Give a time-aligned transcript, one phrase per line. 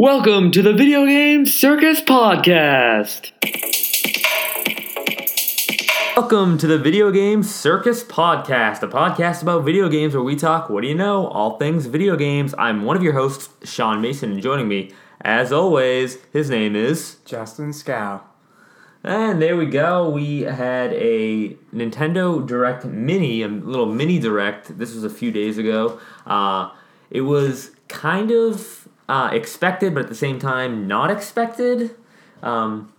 [0.00, 3.32] Welcome to the Video Game Circus Podcast.
[6.16, 10.70] Welcome to the Video Game Circus Podcast, a podcast about video games where we talk,
[10.70, 12.54] what do you know, all things video games.
[12.56, 17.16] I'm one of your hosts, Sean Mason, and joining me, as always, his name is.
[17.24, 18.20] Justin Skov.
[19.02, 20.08] And there we go.
[20.08, 24.78] We had a Nintendo Direct Mini, a little mini Direct.
[24.78, 25.98] This was a few days ago.
[26.24, 26.70] Uh,
[27.10, 28.77] it was kind of
[29.08, 31.94] uh, expected, but at the same time, not expected.
[32.42, 32.92] Um,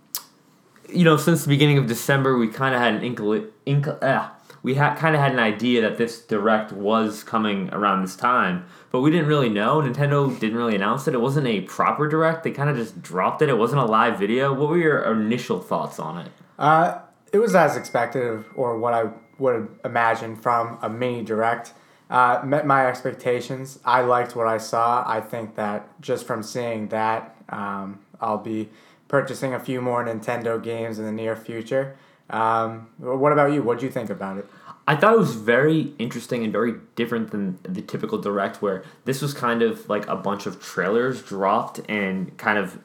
[0.88, 4.28] you know, since the beginning of December, we kind of had an inkle, inkle uh,
[4.62, 8.66] we had kind of had an idea that this direct was coming around this time,
[8.90, 9.80] but we didn't really know.
[9.80, 11.14] Nintendo didn't really announce it.
[11.14, 12.44] It wasn't a proper direct.
[12.44, 13.48] They kind of just dropped it.
[13.48, 14.52] It wasn't a live video.
[14.52, 16.32] What were your initial thoughts on it?
[16.58, 16.98] Uh,
[17.32, 21.72] it was as expected, or what I would imagine from a mini direct.
[22.10, 23.78] Uh, met my expectations.
[23.84, 25.04] I liked what I saw.
[25.06, 28.68] I think that just from seeing that, um, I'll be
[29.06, 31.96] purchasing a few more Nintendo games in the near future.
[32.28, 33.62] Um, what about you?
[33.62, 34.46] What do you think about it?
[34.88, 39.22] I thought it was very interesting and very different than the typical direct, where this
[39.22, 42.78] was kind of like a bunch of trailers dropped and kind of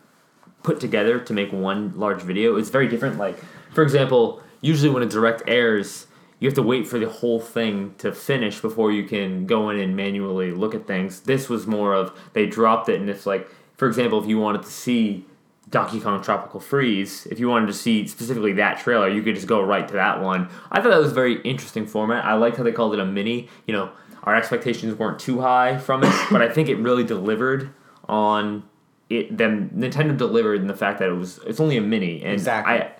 [0.61, 2.57] put together to make one large video.
[2.57, 3.17] It's very different.
[3.17, 3.39] Like,
[3.73, 6.05] for example, usually when a direct airs,
[6.45, 9.79] you have to wait for the whole thing to finish before you can go in
[9.79, 11.21] and manually look at things.
[11.21, 14.61] This was more of they dropped it, and it's like, for example, if you wanted
[14.61, 15.25] to see
[15.71, 19.47] Donkey Kong Tropical Freeze, if you wanted to see specifically that trailer, you could just
[19.47, 20.47] go right to that one.
[20.71, 22.23] I thought that was a very interesting format.
[22.23, 23.49] I liked how they called it a mini.
[23.65, 23.89] You know,
[24.21, 27.73] our expectations weren't too high from it, but I think it really delivered
[28.07, 28.69] on
[29.09, 29.35] it.
[29.35, 32.71] Then Nintendo delivered in the fact that it was it's only a mini, and Exactly.
[32.71, 32.91] I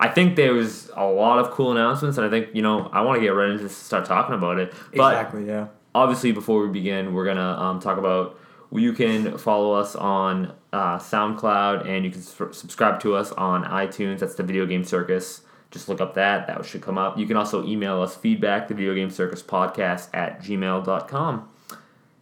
[0.00, 3.02] I think there was a lot of cool announcements, and I think you know I
[3.02, 4.72] want to get right into this and start talking about it.
[4.96, 5.46] But exactly.
[5.46, 5.66] Yeah.
[5.94, 8.38] obviously before we begin we're gonna um, talk about
[8.72, 13.64] you can follow us on uh, soundcloud and you can s- subscribe to us on
[13.64, 17.26] itunes that's the video game circus just look up that that should come up you
[17.26, 21.48] can also email us feedback the video game circus podcast at gmail.com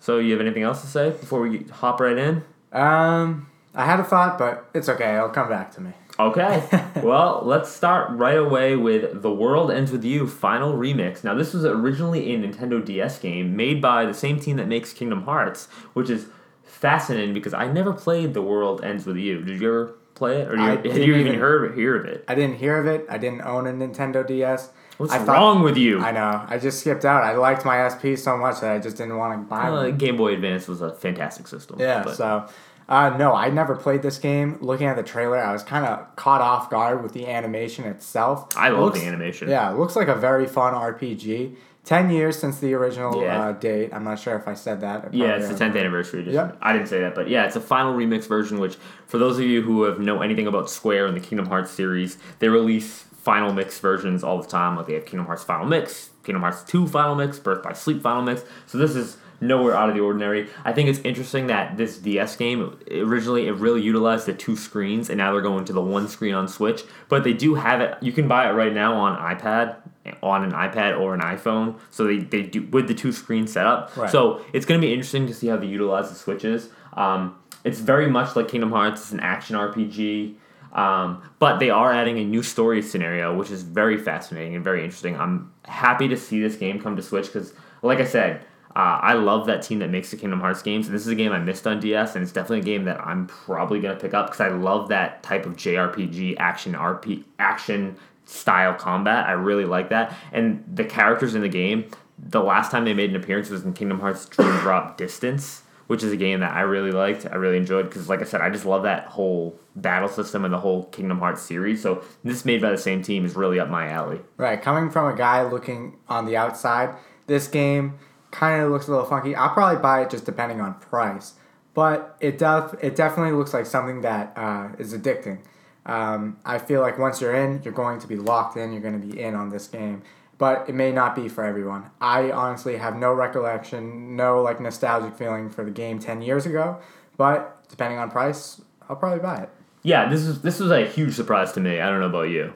[0.01, 4.01] so you have anything else to say before we hop right in Um, I had
[4.01, 5.15] a thought, but it's okay.
[5.17, 5.93] It'll come back to me.
[6.19, 6.63] Okay.
[7.03, 11.23] well, let's start right away with The World Ends With You Final Remix.
[11.23, 14.93] Now, this was originally a Nintendo DS game made by the same team that makes
[14.93, 16.27] Kingdom Hearts, which is
[16.65, 19.43] fascinating because I never played The World Ends With You.
[19.43, 20.49] Did you ever play it?
[20.49, 22.25] Or you, had you even even- heard hear of it?
[22.27, 23.07] I didn't hear of it.
[23.09, 24.71] I didn't own a Nintendo DS.
[24.97, 26.01] What's I thought- wrong with you?
[26.01, 26.45] I know.
[26.49, 27.23] I just skipped out.
[27.23, 29.97] I liked my SP so much that I just didn't want to buy Uh, one.
[29.97, 31.77] game Boy Advance was a fantastic system.
[31.79, 32.47] Yeah, but- so
[32.89, 34.59] uh, no, I never played this game.
[34.61, 38.49] Looking at the trailer, I was kind of caught off guard with the animation itself.
[38.57, 39.49] I It love looks- the animation.
[39.51, 41.57] Yeah, it looks like a very fun RPG.
[41.85, 43.41] Ten years since the original Yeah.
[43.49, 43.91] uh, date.
[43.95, 45.15] I'm not sure if I said that.
[45.15, 45.73] Yeah, it's the haven't.
[45.73, 46.35] 10th anniversary edition.
[46.35, 46.59] Yep.
[46.61, 48.59] I didn't say that, but yeah, it's a final remix version.
[48.59, 48.77] Which,
[49.07, 52.19] for those of you who have know anything about Square and the Kingdom Hearts series,
[52.41, 54.77] they release final mix versions all the time.
[54.77, 58.03] Like they have Kingdom Hearts Final Mix, Kingdom Hearts Two Final Mix, Birth by Sleep
[58.03, 58.45] Final Mix.
[58.67, 60.49] So this is nowhere out of the ordinary.
[60.65, 65.09] I think it's interesting that this DS game originally it really utilized the two screens,
[65.09, 66.83] and now they're going to the one screen on Switch.
[67.09, 67.97] But they do have it.
[68.01, 69.77] You can buy it right now on iPad,
[70.23, 71.79] on an iPad or an iPhone.
[71.91, 73.97] So they, they do with the two screen setup.
[73.97, 74.11] Right.
[74.11, 76.69] So it's going to be interesting to see how they utilize the switches.
[76.95, 79.03] Um, it's very much like Kingdom Hearts.
[79.03, 80.37] It's an action RPG.
[80.73, 84.85] Um, but they are adding a new story scenario, which is very fascinating and very
[84.85, 85.19] interesting.
[85.19, 88.43] I'm happy to see this game come to Switch because, like I said,
[88.77, 90.87] uh, I love that team that makes the Kingdom Hearts games.
[90.87, 93.01] And this is a game I missed on DS, and it's definitely a game that
[93.01, 97.97] I'm probably to pick up because I love that type of JRPG action RP action
[98.25, 99.27] style combat.
[99.27, 100.15] I really like that.
[100.33, 103.73] And the characters in the game, the last time they made an appearance was in
[103.73, 107.27] Kingdom Hearts Dream Drop Distance, which is a game that I really liked.
[107.27, 110.53] I really enjoyed because, like I said, I just love that whole battle system and
[110.53, 111.83] the whole Kingdom Hearts series.
[111.83, 114.21] So this made by the same team is really up my alley.
[114.37, 116.95] Right, coming from a guy looking on the outside,
[117.27, 117.99] this game
[118.31, 119.35] kind of looks a little funky.
[119.35, 121.35] I'll probably buy it just depending on price,
[121.75, 122.75] but it does.
[122.83, 125.41] It definitely looks like something that uh, is addicting.
[125.87, 128.73] Um, I feel like once you're in, you're going to be locked in.
[128.73, 130.03] You're going to be in on this game,
[130.37, 131.91] but it may not be for everyone.
[132.01, 136.79] I honestly have no recollection, no like nostalgic feeling for the game ten years ago,
[137.17, 139.51] but depending on price, I'll probably buy it.
[139.83, 141.81] Yeah, this is this was a huge surprise to me.
[141.81, 142.53] I don't know about you.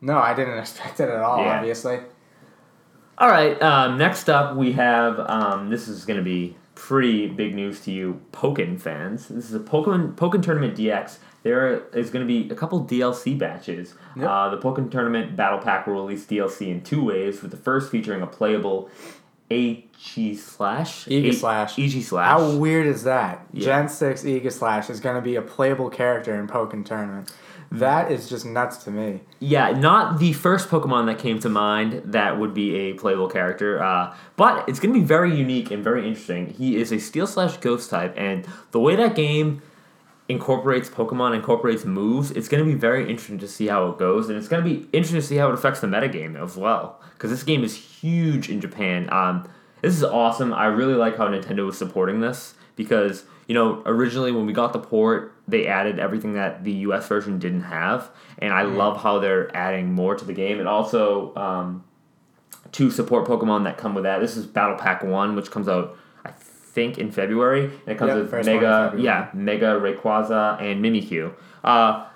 [0.00, 1.38] No, I didn't expect it at all.
[1.38, 1.58] Yeah.
[1.58, 2.00] Obviously.
[3.22, 3.62] All right.
[3.62, 7.92] Um, next up, we have um, this is going to be pretty big news to
[7.92, 9.28] you, Pokken fans.
[9.28, 11.18] This is a Pokemon Pokken Tournament DX.
[11.44, 13.94] There is going to be a couple DLC batches.
[14.16, 14.28] Yep.
[14.28, 17.42] Uh, the Pokken Tournament Battle Pack will release DLC in two ways.
[17.42, 18.90] With the first featuring a playable
[19.52, 21.78] AG slash Aegislash.
[21.78, 22.26] EG slash.
[22.26, 23.46] How weird is that?
[23.52, 23.64] Yeah.
[23.66, 27.32] Gen 6 Aegislash is going to be a playable character in Pokken Tournament.
[27.72, 29.20] That is just nuts to me.
[29.40, 33.82] Yeah, not the first Pokemon that came to mind that would be a playable character,
[33.82, 36.48] uh, but it's going to be very unique and very interesting.
[36.50, 39.62] He is a Steel slash Ghost type, and the way that game
[40.28, 44.28] incorporates Pokemon, incorporates moves, it's going to be very interesting to see how it goes,
[44.28, 47.00] and it's going to be interesting to see how it affects the metagame as well,
[47.14, 49.10] because this game is huge in Japan.
[49.10, 49.48] Um,
[49.80, 50.52] this is awesome.
[50.52, 54.72] I really like how Nintendo is supporting this because you know originally when we got
[54.72, 57.06] the port, they added everything that the U.S.
[57.06, 61.34] version didn't have, and I love how they're adding more to the game, and also.
[61.36, 61.84] Um,
[62.72, 64.20] to support Pokemon that come with that.
[64.20, 68.08] This is Battle Pack One, which comes out I think in February, and it comes
[68.08, 71.34] Yep, with first one in Mega, yeah, Mega Rayquaza and Mimikyu.
[71.62, 72.06] Uh,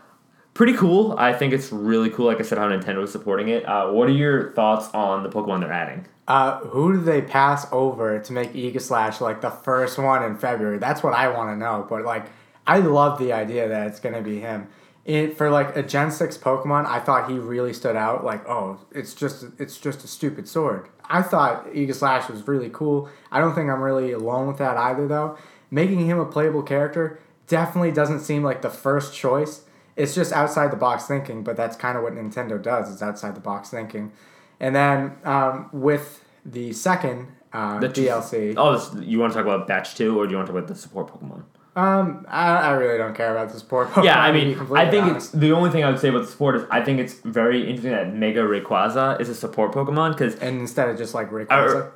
[0.55, 1.15] pretty cool.
[1.19, 2.25] I think it's really cool.
[2.25, 3.69] Like I said, how Nintendo is supporting it.
[3.69, 6.07] Uh, what are your thoughts on the Pokemon they're adding?
[6.29, 10.79] Uh, who do they pass over to make Aegislash like the first one in February?
[10.79, 11.87] That's what I want to know.
[11.89, 12.27] But like,
[12.67, 14.69] I love the idea that it's gonna be him.
[15.05, 18.25] It, for like a Gen six Pokemon, I thought he really stood out.
[18.25, 20.89] Like, oh, it's just it's just a stupid sword.
[21.09, 23.09] I thought Aegislash was really cool.
[23.31, 25.39] I don't think I'm really alone with that either, though.
[25.71, 29.63] Making him a playable character definitely doesn't seem like the first choice.
[29.95, 32.93] It's just outside the box thinking, but that's kind of what Nintendo does.
[32.93, 34.13] It's outside the box thinking.
[34.61, 39.47] And then um, with the second uh, The DLC, Oh, this, you want to talk
[39.47, 41.43] about Batch Two, or do you want to talk about the support Pokemon?
[41.77, 45.05] um, I, I really don't care about the support Pokemon, yeah, I mean, I think
[45.05, 45.35] honest.
[45.35, 47.61] it's the only thing I would say about the support is I think it's very
[47.69, 51.91] interesting that Mega Rayquaza is a support Pokemon because and instead of just like Rayquaza.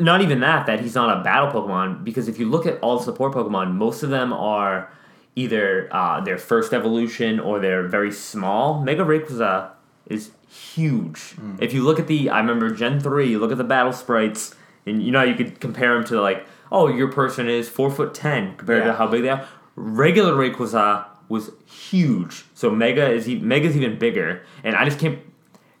[0.00, 2.98] not even that that he's not a battle pokemon because if you look at all
[2.98, 4.90] the support pokemon most of them are
[5.36, 9.70] either uh, their first evolution or they're very small mega rayquaza
[10.06, 13.64] is huge if you look at the i remember gen 3 you look at the
[13.64, 14.54] battle sprites
[14.86, 18.14] and you know you could compare them to like oh your person is 4 foot
[18.14, 18.92] 10 compared Yeah.
[18.92, 19.46] to how big they are
[19.76, 25.18] regular rayquaza was huge so mega is e- mega's even bigger and i just can't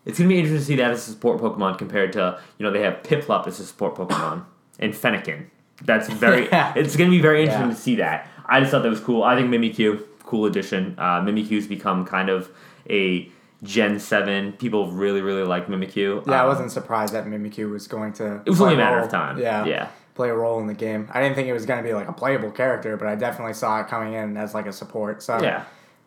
[0.06, 2.72] it's gonna be interesting to see that as a support Pokemon compared to you know
[2.72, 4.44] they have Piplup as a support Pokemon
[4.80, 5.46] and Fennekin.
[5.84, 6.48] That's very.
[6.52, 6.72] Yeah.
[6.74, 7.74] It's gonna be very interesting Yeah.
[7.76, 8.26] to see that.
[8.46, 9.22] I just thought that was cool.
[9.22, 10.96] I think Mimikyu, cool addition.
[10.98, 12.50] Uh, Mimikyu's become kind of
[12.90, 13.30] a
[13.62, 14.52] Gen Seven.
[14.54, 16.26] People really really like Mimikyu.
[16.26, 18.40] Yeah, I Um, wasn't surprised that Mimikyu was going to.
[18.44, 19.04] It was play only a matter role.
[19.06, 19.38] of time.
[19.38, 19.88] Yeah, Yeah.
[20.14, 21.08] play a role in the game.
[21.12, 23.54] I didn't think it was going to be like a playable character, but I definitely
[23.54, 25.22] saw it coming in as like a support.
[25.22, 25.62] So Yeah.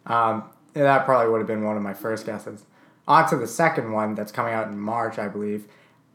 [0.06, 0.44] um,
[0.74, 2.66] that probably would have been one of my first guesses.
[3.08, 5.66] On to the second one that's coming out in March, I believe.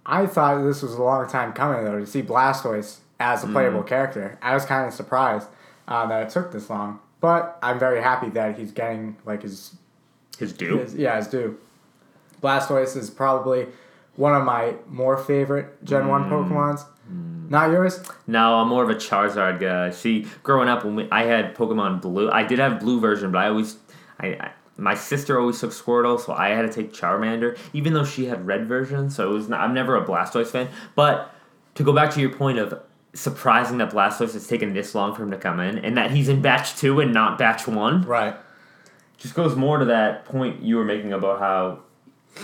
[0.04, 3.52] I thought this was a long time coming though to see Blastoise as a Mm.
[3.52, 4.38] playable character.
[4.42, 5.48] I was kind of surprised
[5.88, 9.74] uh, that it took this long, but I'm very happy that he's getting like his
[10.40, 10.78] His due.
[10.78, 11.58] his, yeah, his due.
[12.42, 13.66] Blastoise is probably
[14.16, 16.30] one of my more favorite Gen 1
[17.10, 17.50] Mm.
[17.50, 18.00] Not yours?
[18.26, 19.90] No, I'm more of a Charizard guy.
[19.90, 23.38] See, growing up when we, I had Pokemon Blue, I did have Blue version, but
[23.38, 23.76] I always,
[24.20, 28.04] I, I my sister always took Squirtle, so I had to take Charmander, even though
[28.04, 29.10] she had Red version.
[29.10, 30.68] So it was not, I'm never a Blastoise fan.
[30.94, 31.34] But
[31.74, 32.80] to go back to your point of
[33.12, 36.28] surprising that Blastoise has taken this long for him to come in, and that he's
[36.28, 38.36] in Batch Two and not Batch One, Right.
[39.20, 41.78] Just goes more to that point you were making about how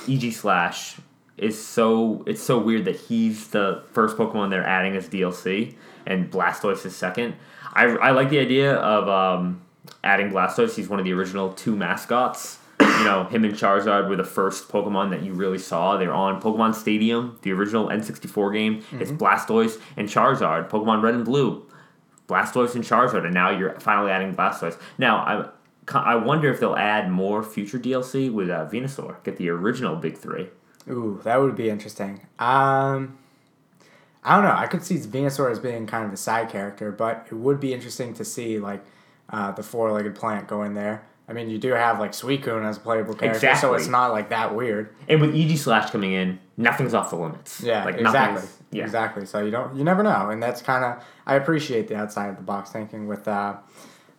[0.08, 0.96] EG Slash
[1.36, 5.74] is so it's so weird that he's the first Pokemon they're adding as DLC
[6.06, 7.34] and Blastoise is second.
[7.74, 9.62] I, I like the idea of um,
[10.04, 10.76] adding Blastoise.
[10.76, 12.58] He's one of the original two mascots.
[12.80, 15.96] You know, him and Charizard were the first Pokemon that you really saw.
[15.96, 18.84] They're on Pokemon Stadium, the original N64 game.
[18.92, 21.66] It's Blastoise and Charizard, Pokemon Red and Blue.
[22.28, 24.78] Blastoise and Charizard, and now you're finally adding Blastoise.
[24.98, 25.52] Now,
[25.92, 29.22] I, I wonder if they'll add more future DLC with uh, Venusaur.
[29.24, 30.48] Get the original big three.
[30.88, 32.20] Ooh, that would be interesting.
[32.38, 33.18] Um,
[34.22, 34.54] I don't know.
[34.56, 37.72] I could see Venusaur as being kind of a side character, but it would be
[37.72, 38.84] interesting to see like
[39.30, 41.04] uh, the four-legged plant go in there.
[41.28, 44.28] I mean, you do have like Suicune as a playable character, so it's not like
[44.30, 44.94] that weird.
[45.08, 47.60] And with EG Slash coming in, nothing's off the limits.
[47.60, 48.48] Yeah, like exactly.
[48.70, 49.26] Yeah, Exactly.
[49.26, 52.36] So you don't, you never know, and that's kind of I appreciate the outside of
[52.36, 53.56] the box thinking with uh,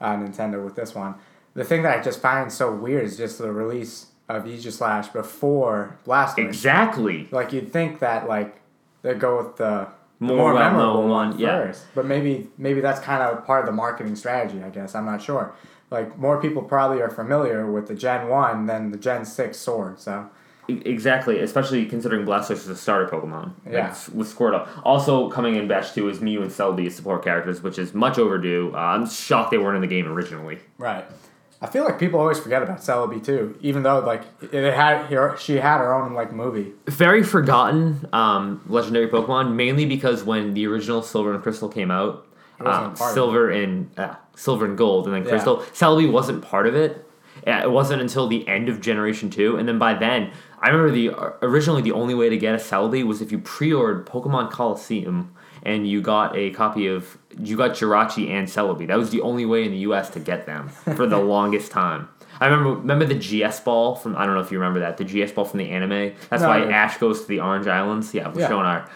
[0.01, 1.15] uh, Nintendo with this one.
[1.57, 5.97] The thing that I just find so weird is just the release of Aegislash before
[6.05, 6.37] Blastoise.
[6.37, 7.27] exactly.
[7.31, 8.59] Like you'd think that like
[9.01, 9.87] they'd go with the,
[10.19, 11.63] the More more, well-known memorable one, one yeah.
[11.65, 11.85] first.
[11.95, 14.61] But maybe maybe that's kind of part of the marketing strategy.
[14.61, 15.55] I guess I'm not sure.
[15.89, 19.99] Like more people probably are familiar with the Gen One than the Gen Six Sword.
[19.99, 20.29] So
[20.69, 23.53] Exactly, especially considering Blastoise is a starter Pokemon.
[23.71, 23.89] Yeah.
[23.89, 24.67] It's with Squirtle.
[24.83, 28.19] Also coming in batch two is Mew and Celebi as support characters, which is much
[28.19, 28.71] overdue.
[28.75, 30.59] Uh, I'm shocked they weren't in the game originally.
[30.77, 31.05] right.
[31.61, 34.21] I feel like people always forget about Celebi too, even though like
[34.51, 36.73] it had her, she had her own like movie.
[36.85, 42.27] Very forgotten um, legendary Pokemon, mainly because when the original Silver and Crystal came out,
[42.59, 45.29] um, a part of Silver and uh, Silver and Gold, and then Yeah.
[45.29, 47.03] Crystal, Celebi wasn't part of it.
[47.45, 51.11] It wasn't until the end of Generation Two, and then by then, I remember the
[51.43, 55.33] originally the only way to get a Celebi was if you pre-ordered Pokemon Colosseum
[55.63, 58.87] and you got a copy of you got Jirachi and Celebi.
[58.87, 60.09] That was the only way in the U.S.
[60.11, 62.09] to get them for the longest time.
[62.39, 65.03] I remember remember the GS ball from I don't know if you remember that the
[65.05, 66.13] GS ball from the anime.
[66.29, 68.13] That's No, why Ash goes to the Orange Islands.
[68.13, 68.47] Yeah, we're Yeah.
[68.49, 68.89] showing our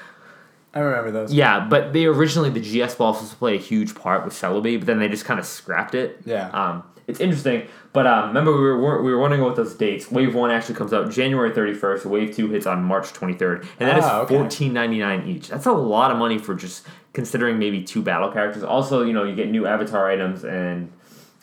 [0.73, 1.33] I remember those.
[1.33, 4.33] yeah, but they originally the GS ball was supposed to play a huge part with
[4.33, 6.21] Celebi, but then they just kind of scrapped it.
[6.23, 6.47] Yeah.
[6.49, 10.11] Um, it's interesting, but um, remember we were we were wondering what those dates.
[10.11, 12.05] Wave one actually comes out January thirty first.
[12.05, 14.35] Wave two hits on March twenty third, and that is Ah, okay.
[14.37, 15.49] fourteen ninety nine each.
[15.49, 18.63] That's a lot of money for just considering maybe two battle characters.
[18.63, 20.91] Also, you know, you get new avatar items and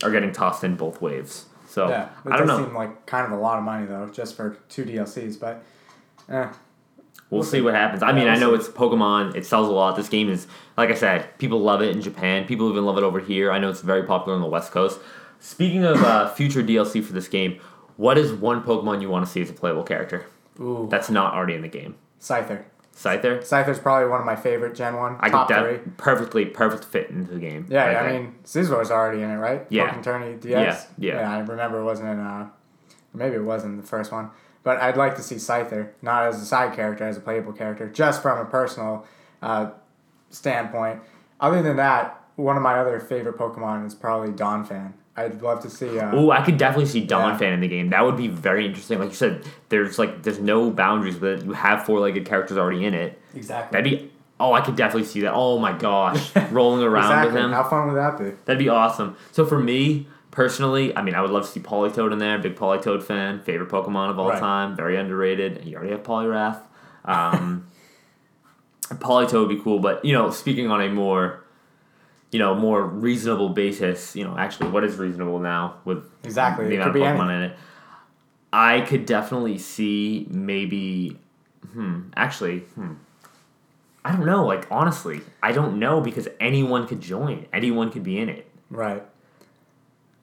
[0.03, 1.47] are getting tossed in both waves.
[1.69, 2.65] So Yeah, it I don't does know.
[2.67, 5.39] seem like kind of a lot of money though, just for two DLCs.
[5.39, 5.63] But
[6.31, 6.49] eh,
[7.31, 7.61] We'll We'll see see.
[7.61, 8.03] what happens.
[8.03, 8.69] I Yeah, mean, I we'll know see.
[8.69, 9.35] it's Pokemon.
[9.35, 9.97] It sells a lot.
[9.97, 10.47] This game is,
[10.79, 12.47] like I said, people love it in Japan.
[12.47, 13.53] People even love it over here.
[13.53, 14.99] I know it's very popular on the West Coast.
[15.41, 17.61] Speaking of uh, future DLC for this game,
[17.97, 20.27] what is one Pokemon you want to see as a playable character
[20.61, 21.97] ooh, that's not already in the game?
[22.21, 22.65] Scyther.
[22.95, 23.41] Scyther?
[23.41, 25.17] Scyther's probably one of my favorite Gen One.
[25.21, 25.93] I top could three.
[25.97, 27.67] perfectly perfect fit into the game.
[27.69, 28.21] Yeah, I there.
[28.21, 29.65] mean, Scizor's already in it, right?
[29.69, 29.95] Yeah.
[29.95, 30.89] Pokemon DS.
[30.99, 31.33] Yeah, yeah.
[31.33, 32.49] I remember it wasn't in, uh,
[33.15, 34.31] maybe it was in the first one.
[34.65, 37.89] But I'd like to see Scyther, not as a side character, as a playable character,
[37.89, 39.07] just from a personal
[39.41, 39.71] uh,
[40.31, 41.01] standpoint.
[41.41, 44.93] Other than that, one of my other favorite Pokemon is probably Donphan.
[45.25, 45.99] I'd love to see.
[45.99, 47.39] Uh, Ooh, I could definitely see Dawn Yeah.
[47.39, 47.91] Fan in the game.
[47.91, 48.99] That would be very interesting.
[48.99, 52.85] Like you said, there's like there's no boundaries, but you have four legged characters already
[52.85, 53.21] in it.
[53.35, 53.77] exactly.
[53.77, 54.11] That'd be
[54.41, 55.33] oh, I could definitely see that.
[55.35, 57.35] Oh my gosh, rolling around exactly.
[57.35, 57.53] with him.
[57.53, 58.31] How fun would that be?
[58.45, 59.17] That'd be awesome.
[59.33, 62.39] So for me personally, I mean, I would love to see Politoed in there.
[62.39, 64.39] Big Politoed fan, favorite Pokemon of all Right.
[64.39, 64.77] time.
[64.77, 65.65] Very underrated.
[65.65, 66.61] You already have Poliwrath.
[67.05, 67.67] Um,
[68.89, 71.45] Politoed would be cool, but you know, speaking on a more,
[72.31, 76.67] you know, more reasonable basis, you know, actually, what is reasonable now with Exactly.
[76.67, 77.37] the It amount of Pokemon anything.
[77.37, 77.57] in it?
[78.53, 81.19] I could definitely see maybe,
[81.73, 82.93] hmm, actually, hmm.
[84.05, 84.47] I don't know.
[84.47, 87.47] Like honestly, I don't know because anyone could join.
[87.53, 88.49] Anyone could be in it.
[88.71, 89.03] Right.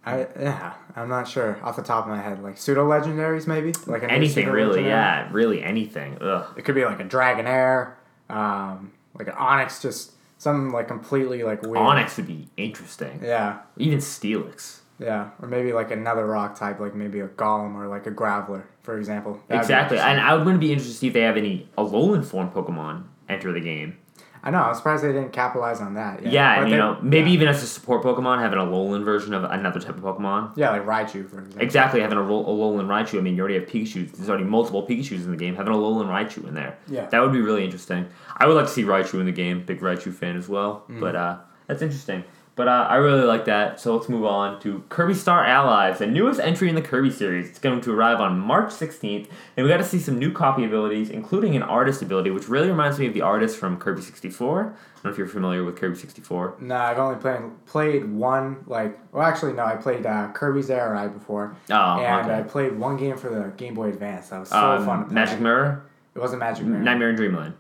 [0.07, 2.41] I yeah, I'm not sure off the top of my head.
[2.41, 7.00] Like pseudo legendaries, maybe like anything really yeah really anything ugh It could be like
[7.00, 7.93] a Dragonair,
[8.29, 11.77] um, like an Onix, just something like completely like weird.
[11.77, 13.20] onix would be interesting.
[13.24, 14.80] Yeah, even steelix.
[14.98, 18.63] Yeah, or maybe like another rock type, like maybe a Golem or like a Graveler,
[18.82, 19.42] for example.
[19.48, 21.68] That'd exactly and i would want to be interested to see if they have any
[21.77, 23.98] alolan form pokemon enter the game
[24.47, 24.59] I know.
[24.59, 26.21] I'm surprised they didn't capitalize on that.
[26.23, 26.55] yeah, Yet.
[26.57, 27.33] But and you know maybe yeah.
[27.35, 30.69] even as a support pokemon having a alolan version of another type of pokemon yeah,
[30.69, 31.61] like Raichu, for example.
[31.61, 34.85] exactly having a Ro- alolan raichu i mean you already have pikachu there's already multiple
[34.87, 37.07] pikachus in the game having a alolan raichu in there Yeah.
[37.07, 39.79] that would be really interesting i would like to see raichu in the game big
[39.81, 40.99] raichu fan as well Mm.
[40.99, 41.37] but uh
[41.67, 42.23] that's interesting
[42.55, 46.07] but uh, I really like that, so let's move on to Kirby Star Allies, the
[46.07, 47.50] newest entry in the Kirby series.
[47.50, 50.63] It's going to arrive on March 16th, and we got to see some new copy
[50.63, 54.62] abilities, including an artist ability, which really reminds me of the artist from Kirby 64.
[54.62, 56.55] I don't know if you're familiar with Kirby 64.
[56.62, 60.93] No, I've only played played one like well actually no I played uh, Kirby's Air
[60.93, 62.39] Ride before Oh, and okay.
[62.39, 65.13] I played one game for the Game Boy Advance that was so Um, fun.
[65.13, 65.83] Magic Mirror,
[66.15, 66.81] It wasn't Magic Mirror.
[66.81, 67.53] Nightmare in Dreamland.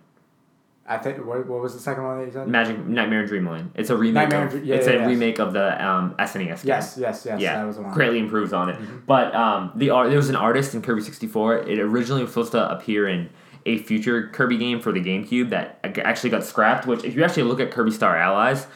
[0.87, 2.47] I think what, what was the second one that you said?
[2.47, 3.71] Magic Nightmare in Dreamland.
[3.73, 4.29] It's a remake.
[4.29, 5.07] Nightmare of, yeah, it's yeah, a yes.
[5.07, 6.57] remake of the um, SNES game.
[6.63, 7.41] yes, yes, yes.
[7.41, 7.89] yeah, that was the one.
[7.89, 7.99] Mm-hmm.
[7.99, 9.05] greatly improves on it.
[9.07, 11.57] But um, the art there was an artist in Kirby sixty four.
[11.57, 13.31] It originally was supposed to appear in
[13.65, 16.85] a future Kirby game for the GameCube that actually got scrapped.
[16.85, 18.67] Which, if you actually look at Kirby Star Allies,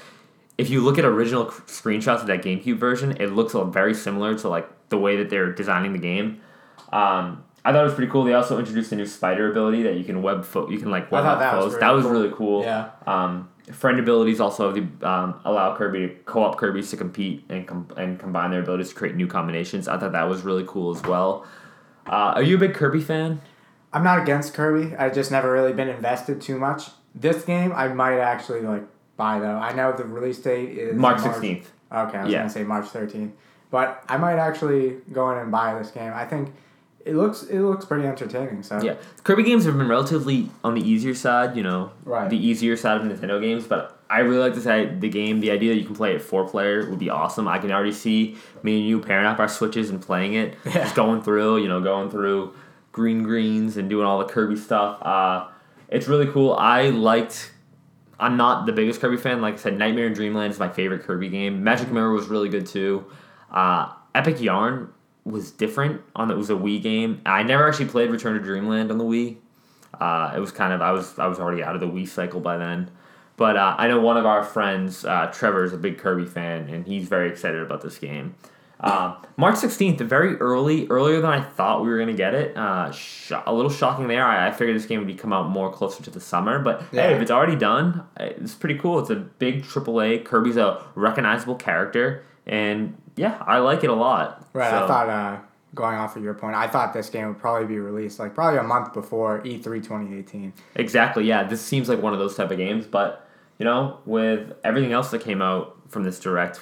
[0.57, 4.49] if you look at original screenshots of that GameCube version, it looks very similar to
[4.49, 6.41] like the way that they're designing the game.
[6.91, 8.23] Um, I thought it was pretty cool.
[8.23, 11.11] They also introduced a new spider ability that you can web fo- you can like
[11.11, 11.73] web thought that was foes.
[11.73, 12.11] really that was cool.
[12.11, 12.63] really cool.
[12.63, 12.89] Yeah.
[13.05, 17.87] Um, friend abilities also the um, allow Kirby to co-op Kirby's to compete and com-
[17.97, 19.87] and combine their abilities to create new combinations.
[19.87, 21.45] I thought that was really cool as well.
[22.07, 23.41] Uh, are you a big Kirby fan?
[23.91, 24.95] I'm not against Kirby.
[24.95, 26.89] I've just never really been invested too much.
[27.13, 28.83] This game I might actually like
[29.17, 29.57] buy though.
[29.57, 31.71] I know the release date is March sixteenth.
[31.91, 32.39] Okay, I was Yeah.
[32.39, 33.31] gonna say March 13th,
[33.71, 36.11] but I might actually go in and buy this game.
[36.15, 36.53] I think
[37.05, 38.61] it looks it looks pretty entertaining.
[38.63, 41.55] So Yeah, Kirby games have been relatively on the easier side.
[41.55, 42.29] You know, Right.
[42.29, 43.65] the easier side of Nintendo games.
[43.65, 45.39] But I really like this the game.
[45.39, 47.47] The idea that you can play it four player would be awesome.
[47.47, 50.55] I can already see me and you pairing up our switches and playing it.
[50.65, 50.73] Yeah.
[50.83, 52.53] Just going through, you know, going through
[52.91, 55.01] green greens and doing all the Kirby stuff.
[55.01, 55.47] Uh,
[55.89, 56.53] it's really cool.
[56.53, 57.51] I liked.
[58.19, 59.41] I'm not the biggest Kirby fan.
[59.41, 61.63] Like I said, Nightmare in Dreamland is my favorite Kirby game.
[61.63, 63.05] Magic Mirror was really good too.
[63.51, 64.89] Uh, Epic Yarn
[65.29, 67.21] was different on it was a Wii game.
[67.25, 69.37] I never actually played Return to Dreamland on the Wii.
[69.99, 72.39] Uh, it was kind of I was I was already out of the Wii cycle
[72.39, 72.91] by then.
[73.37, 76.67] But uh, I know one of our friends, uh, Trevor, is a big Kirby fan,
[76.69, 78.35] and he's very excited about this game.
[78.81, 82.55] Uh, March 16th, very early, earlier than I thought we were going to get it.
[82.57, 84.25] Uh, sh- a little shocking there.
[84.25, 86.83] I, I figured this game would be come out more closer to the summer, but
[86.91, 87.07] Yeah.
[87.07, 88.99] hey, if it's already done, it's pretty cool.
[88.99, 90.25] It's a big AAA.
[90.25, 94.47] Kirby's a recognizable character, and yeah, I like it a lot.
[94.53, 94.73] Right.
[94.73, 95.37] I thought, uh,
[95.75, 98.59] going off of your point, I thought this game would probably be released like probably
[98.59, 100.53] a month before E E3 2018.
[100.75, 101.25] Exactly.
[101.25, 104.93] Yeah, this seems like one of those type of games, but you know, with everything
[104.93, 106.61] else that came out from this direct,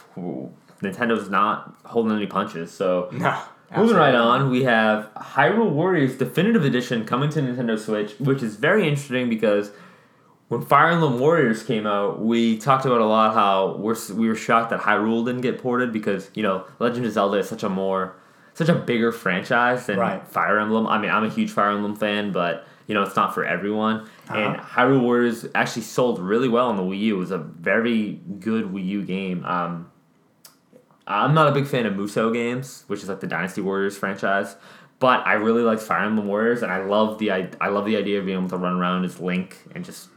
[0.81, 2.71] Nintendo's not holding any punches.
[2.71, 3.39] So No.
[3.75, 8.55] moving right on, we have Hyrule Warriors Definitive Edition coming to Nintendo Switch, which is
[8.55, 9.71] very interesting because
[10.49, 14.35] when Fire Emblem Warriors came out, we talked about a lot how we're we were
[14.35, 17.69] shocked that Hyrule didn't get ported because you know Legend of Zelda is such a
[17.69, 18.15] more
[18.53, 20.27] such a bigger franchise than Right.
[20.27, 20.87] Fire Emblem.
[20.87, 24.07] I mean, I'm a huge Fire Emblem fan, but you know it's not for everyone.
[24.29, 24.81] And Uh-huh.
[24.81, 27.15] Hyrule Warriors actually sold really well on the Wii U.
[27.17, 29.43] It was a very good Wii U game.
[29.45, 29.91] Um,
[31.05, 34.55] I'm not a big fan of Musou games, which is like the Dynasty Warriors franchise,
[34.99, 37.95] but I really like Fire Emblem Warriors, and I love the I, I love the
[37.97, 40.09] idea of being able to run around as Link and just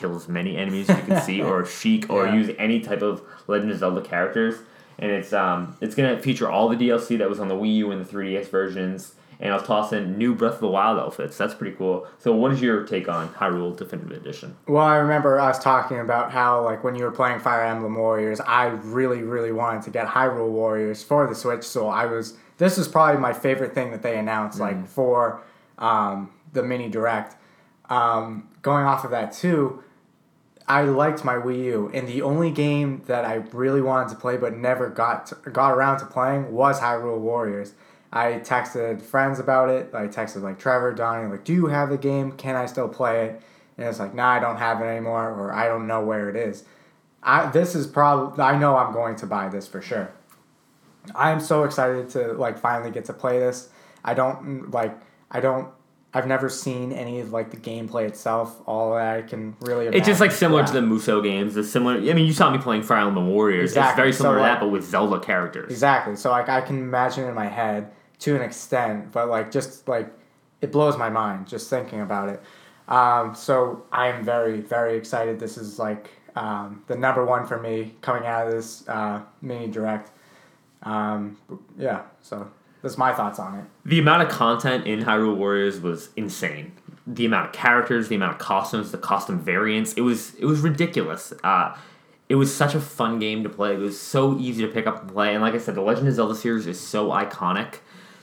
[0.00, 2.34] kill as many enemies as you can see, or Sheik, or Yeah.
[2.34, 4.56] use any type of Legend of Zelda characters.
[4.98, 7.90] And it's um it's gonna feature all the DLC that was on the Wii U
[7.90, 11.38] and the 3DS versions, and I'll toss in new Breath of the Wild outfits.
[11.38, 12.06] That's pretty cool.
[12.18, 14.56] So, what is your take on Hyrule Definitive Edition?
[14.68, 18.40] Well, I remember us talking about how, like, when you were playing Fire Emblem Warriors,
[18.40, 21.64] I really, really wanted to get Hyrule Warriors for the Switch.
[21.64, 22.36] So I was.
[22.58, 25.40] This is probably my favorite thing that they announced, like, for
[25.78, 27.36] um, the mini direct.
[27.88, 29.82] Um, going off of that too,
[30.70, 34.36] I liked my Wii U, and the only game that I really wanted to play
[34.36, 37.72] but never got to, got around to playing was Hyrule Warriors.
[38.12, 39.92] I texted friends about it.
[39.92, 42.30] I texted like Trevor, Donnie, like, "Do you have the game?
[42.30, 43.42] Can I still play it?"
[43.76, 46.36] And it's like, "Nah, I don't have it anymore, or I don't know where it
[46.36, 46.62] is."
[47.20, 50.12] I this is probably I know I'm going to buy this for sure.
[51.16, 53.70] I am so excited to like finally get to play this.
[54.04, 54.96] I don't mm, like
[55.32, 55.68] I don't
[56.12, 58.60] I've never seen any of like the gameplay itself.
[58.66, 60.66] All that I can really It's just like similar yeah.
[60.66, 61.54] to the Musou games.
[61.54, 61.94] The similar.
[61.96, 63.70] I mean, you saw me playing Fire Emblem Warriors.
[63.70, 64.00] It's Exactly.
[64.02, 65.70] very So, similar to that, but with Zelda characters.
[65.70, 66.16] Exactly.
[66.16, 70.10] So like I can imagine in my head to an extent, but like just like
[70.60, 72.42] it blows my mind just thinking about it.
[72.88, 75.38] Um, so I'm very very excited.
[75.38, 79.68] This is like um, the number one for me coming out of this uh, mini
[79.68, 80.10] direct.
[80.82, 81.38] Um,
[81.78, 82.02] yeah.
[82.20, 82.50] So
[82.82, 83.64] that's my thoughts on it.
[83.84, 86.72] The amount of content in Hyrule Warriors was insane.
[87.06, 90.60] The amount of characters, the amount of costumes, the costume variants, it was it was
[90.60, 91.32] ridiculous.
[91.44, 91.76] Uh,
[92.28, 93.74] it was such a fun game to play.
[93.74, 95.34] It was so easy to pick up and play.
[95.34, 97.78] And like I said, the Legend of Zelda series is so iconic.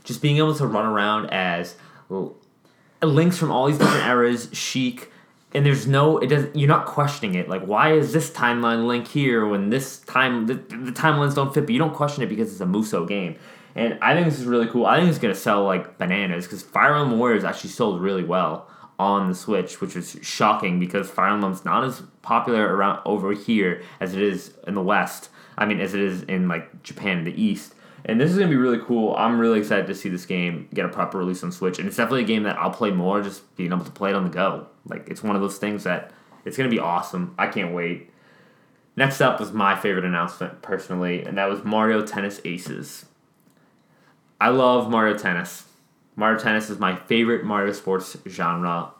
[0.05, 1.75] Just being able to run around as
[3.01, 5.11] links from all these different eras, Sheik,
[5.53, 7.49] and there's no it doesn't you're not questioning it.
[7.49, 11.65] Like why is this timeline link here when this time the, the timelines don't fit?
[11.65, 13.35] But you don't question it because it's a Musou game.
[13.77, 14.85] And I think this is really cool.
[14.85, 18.67] I think it's gonna sell like bananas because Fire Emblem Warriors actually sold really well
[18.97, 23.83] on the Switch, which is shocking because Fire Emblem's not as popular around over here
[23.99, 25.29] as it is in the West.
[25.57, 27.75] I mean, as it is in like Japan and the East.
[28.05, 29.15] And this is gonna be really cool.
[29.15, 31.97] I'm really excited to see this game get a proper release on Switch, and it's
[31.97, 34.29] definitely a game that I'll play more, just being able to play it on the
[34.31, 34.67] go.
[34.85, 36.11] Like it's one of those things that
[36.45, 37.35] it's gonna be awesome.
[37.37, 38.09] I can't wait.
[38.95, 43.05] Next up was my favorite announcement personally, and that was Mario Tennis Aces.
[44.39, 45.65] I love Mario Tennis.
[46.15, 48.91] Mario Tennis is my favorite Mario sports genre.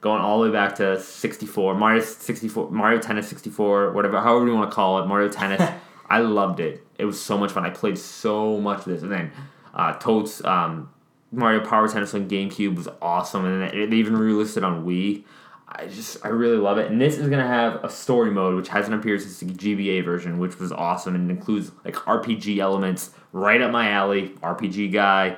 [0.00, 4.54] Going all the way back to 64, Mario 64, Mario Tennis 64, whatever, however you
[4.54, 5.62] want to call it, Mario Tennis.
[6.08, 6.84] I loved it.
[6.98, 7.64] It was so much fun.
[7.64, 9.02] I played so much of this.
[9.02, 9.32] And then
[9.74, 10.90] uh, Toad's um,
[11.30, 13.44] Mario Power Tennis on GameCube was awesome.
[13.44, 15.24] And then they even released it on Wii.
[15.72, 16.90] I just, I really love it.
[16.90, 20.38] And this is to have a story mode, which hasn't appeared since the GBA version,
[20.38, 21.14] which was awesome.
[21.14, 24.30] And includes like RPG elements right up my alley.
[24.42, 25.36] RPG guy,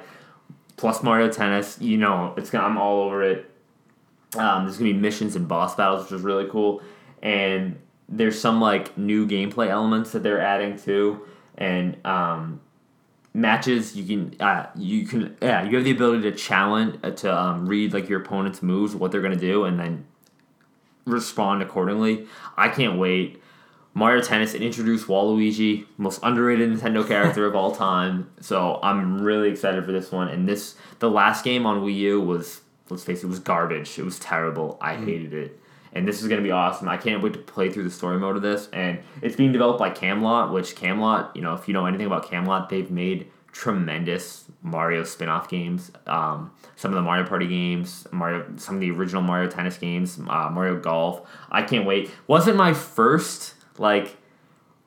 [0.77, 1.79] plus Mario Tennis.
[1.81, 3.51] You know, it's gonna, I'm all over it.
[4.37, 6.83] Um, there's gonna be missions and boss battles, which is really cool.
[7.23, 11.27] And there's some like new gameplay elements that they're adding too.
[11.59, 12.63] And um,
[13.35, 17.35] matches you can uh, you can yeah you have the ability to challenge uh, to
[17.35, 20.07] um, read like your opponent's moves, what they're gonna do, and then
[21.05, 22.27] respond accordingly.
[22.57, 23.43] I can't wait.
[23.95, 28.31] Mario Tennis introduced Waluigi, most underrated Nintendo character of all time.
[28.41, 30.29] So I'm really excited for this one.
[30.29, 33.99] And this the last game on Wii U was let's face it, was garbage.
[33.99, 34.79] It was terrible.
[34.81, 35.07] I mm-hmm.
[35.07, 35.61] hated it.
[35.95, 36.89] And this is gonna be awesome.
[36.89, 38.69] I can't wait to play through the story mode of this.
[38.73, 42.31] And it's being developed by Camelot, which Camelot, you know, if you know anything about
[42.31, 45.91] Camelot, they've made tremendous Mario spin-off games.
[46.07, 50.19] Um, some of the Mario Party games, Mario, some of the original Mario Tennis games,
[50.19, 51.29] uh, Mario Golf.
[51.51, 52.11] I can't wait.
[52.27, 54.17] Wasn't my first like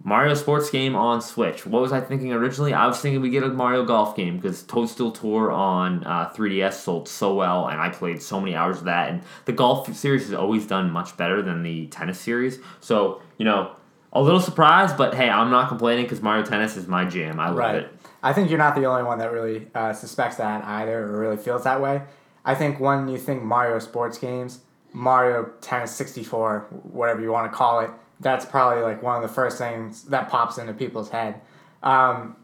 [0.05, 1.65] Mario sports game on Switch.
[1.65, 2.73] What was I thinking originally?
[2.73, 6.73] I was thinking we get a Mario Golf game because Toadstool Tour on uh, 3DS
[6.73, 9.09] sold so well, and I played so many hours of that.
[9.09, 12.59] And the golf series has always done much better than the tennis series.
[12.81, 13.75] So you know,
[14.15, 17.39] a little surprised, but hey, I'm not complaining because Mario Tennis is my jam.
[17.39, 17.75] I love Right.
[17.75, 17.91] it.
[18.23, 21.37] I think you're not the only one that really uh, suspects that either or really
[21.37, 22.01] feels that way.
[22.43, 24.61] I think when you think Mario sports games,
[24.93, 27.89] Mario Tennis 64, whatever you want to call it,
[28.21, 31.41] that's probably like one of the first things that pops into people's head.
[31.83, 32.37] Um,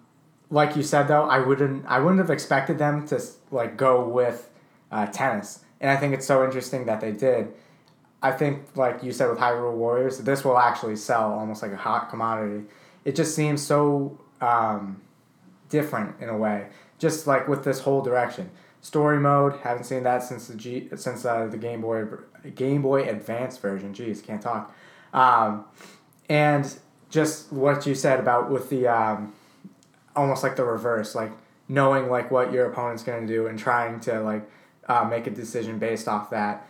[0.49, 4.49] like you said though, I wouldn't I wouldn't have expected them to like go with
[4.91, 7.53] uh, tennis, and I think it's so interesting that they did.
[8.21, 11.77] I think, like you said with Hyrule Warriors, this will actually sell almost like a
[11.77, 12.65] hot commodity.
[13.03, 15.01] It just seems so um,
[15.69, 16.67] different in a way,
[16.99, 18.51] just like with this whole direction.
[18.81, 22.05] Story mode, haven't seen that since the G since uh, the Game Boy
[22.55, 23.93] Game Boy Advance version.
[23.93, 24.75] Jeez, can't talk.
[25.13, 25.65] Um,
[26.29, 26.75] and
[27.09, 29.33] just what you said about with the um,
[30.15, 31.31] almost like the reverse, like
[31.67, 34.49] knowing like what your opponent's gonna do and trying to like
[34.87, 36.67] uh, make a decision based off that.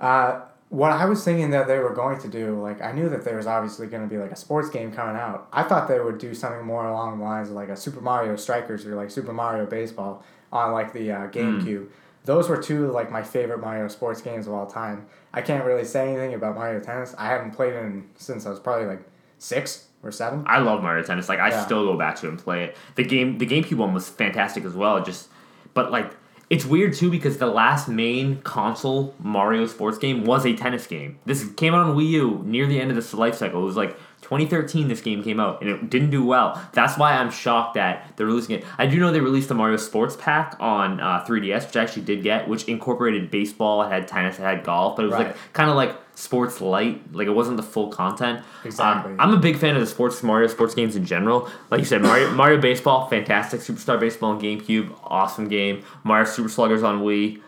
[0.00, 3.24] Uh, what I was thinking that they were going to do, like I knew that
[3.24, 5.48] there was obviously going to be like a sports game coming out.
[5.52, 8.34] I thought they would do something more along the lines of like a Super Mario
[8.36, 11.88] Strikers or like Super Mario Baseball on like the uh, GameCube.
[12.24, 15.06] Those were two like my favorite Mario sports games of all time.
[15.32, 17.14] I can't really say anything about Mario Tennis.
[17.16, 19.02] I haven't played it in, since I was probably like
[19.38, 20.42] six or seven.
[20.46, 21.28] I love Mario Tennis.
[21.28, 21.64] Like I Yeah.
[21.64, 22.76] still go back to it and play it.
[22.96, 25.00] The game, the GameCube one was fantastic as well.
[25.04, 25.28] Just,
[25.74, 26.10] but like
[26.48, 31.18] it's weird too because the last main console Mario sports game was a tennis game.
[31.24, 33.62] This came out on Wii U near the end of this life cycle.
[33.62, 34.88] It was like 2013.
[34.88, 36.60] This game came out and it didn't do well.
[36.72, 38.64] That's why I'm shocked that they're releasing it.
[38.76, 42.02] I do know they released the Mario Sports Pack on uh, 3DS, which I actually
[42.02, 43.82] did get, which incorporated baseball.
[43.82, 44.38] It had tennis.
[44.38, 45.26] It had golf, but it was Right.
[45.28, 47.14] like kind of like sports light.
[47.14, 48.40] Like it wasn't the full content.
[48.64, 49.12] Exactly.
[49.12, 51.48] Um, I'm a big fan of the sports Mario sports games in general.
[51.70, 53.60] Like you said, Mario Mario Baseball, fantastic.
[53.60, 55.84] Superstar Baseball on GameCube, awesome game.
[56.02, 57.40] Mario Super Sluggers on Wii,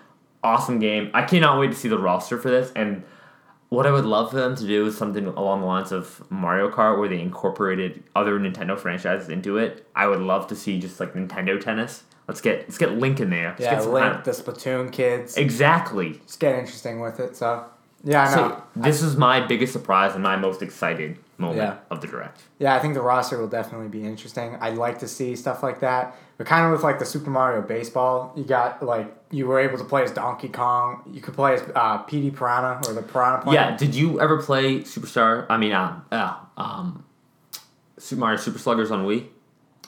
[0.44, 1.10] awesome game.
[1.12, 2.70] I cannot wait to see the roster for this.
[2.76, 3.02] And
[3.68, 6.70] what I would love for them to do is something along the lines of Mario
[6.70, 9.86] Kart, where they incorporated other Nintendo franchises into it.
[9.94, 12.04] I would love to see just like Nintendo Tennis.
[12.26, 13.50] Let's get let's get Link in there.
[13.58, 16.20] Let's Yeah, Link, kind the Splatoon kids, exactly.
[16.26, 17.36] just get interesting with it.
[17.36, 17.64] So
[18.04, 18.48] yeah, I know.
[18.48, 21.76] So this is my biggest surprise and my most excited moment Yeah.
[21.90, 22.42] of the direct.
[22.58, 24.56] Yeah, I think the roster will definitely be interesting.
[24.60, 26.16] I'd like to see stuff like that.
[26.36, 29.78] But kind of with like the Super Mario Baseball, you got like you were able
[29.78, 31.02] to play as Donkey Kong.
[31.12, 33.54] You could play as uh, Petey Piranha or the Piranha Plant.
[33.54, 33.76] Yeah.
[33.76, 35.46] Did you ever play Superstar?
[35.48, 37.04] I mean, um, uh, um,
[37.98, 39.26] Super Mario Super Sluggers on Wii.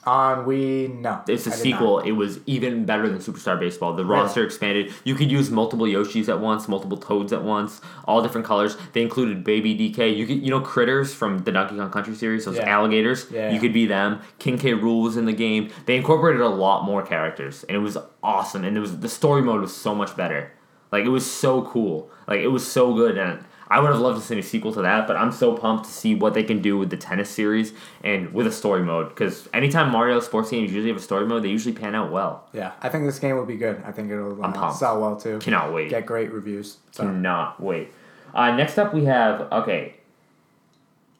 [0.04, 1.20] On Wii, no.
[1.28, 1.98] It's a sequel.
[1.98, 3.92] It was even better than Superstar Baseball.
[3.94, 4.22] The Really?
[4.22, 4.92] roster expanded.
[5.04, 8.78] You could use multiple Yoshis at once, multiple Toads at once, all different colors.
[8.94, 10.08] They included Baby DK.
[10.16, 12.46] You could, you know, critters from the Donkey Kong Country series.
[12.46, 12.68] Those Yeah.
[12.70, 13.26] alligators.
[13.30, 13.52] Yeah.
[13.52, 14.20] You could be them.
[14.38, 14.72] King K.
[14.72, 15.68] Rool was in the game.
[15.84, 18.64] They incorporated a lot more characters, and it was awesome.
[18.64, 20.52] And it was the story mode was so much better.
[20.92, 22.10] Like it was so cool.
[22.26, 24.82] Like it was so good, and I would have loved to see a sequel to
[24.82, 25.06] that.
[25.06, 28.32] But I'm so pumped to see what they can do with the tennis series and
[28.34, 29.10] with a story mode.
[29.10, 32.48] Because anytime Mario sports games usually have a story mode, they usually pan out well.
[32.52, 33.80] Yeah, I think this game will be good.
[33.86, 35.38] I think it'll uh, sell well too.
[35.38, 35.90] Cannot wait.
[35.90, 36.78] Get great reviews.
[36.90, 37.92] So Cannot wait.
[38.34, 39.94] Uh, next up, we have okay.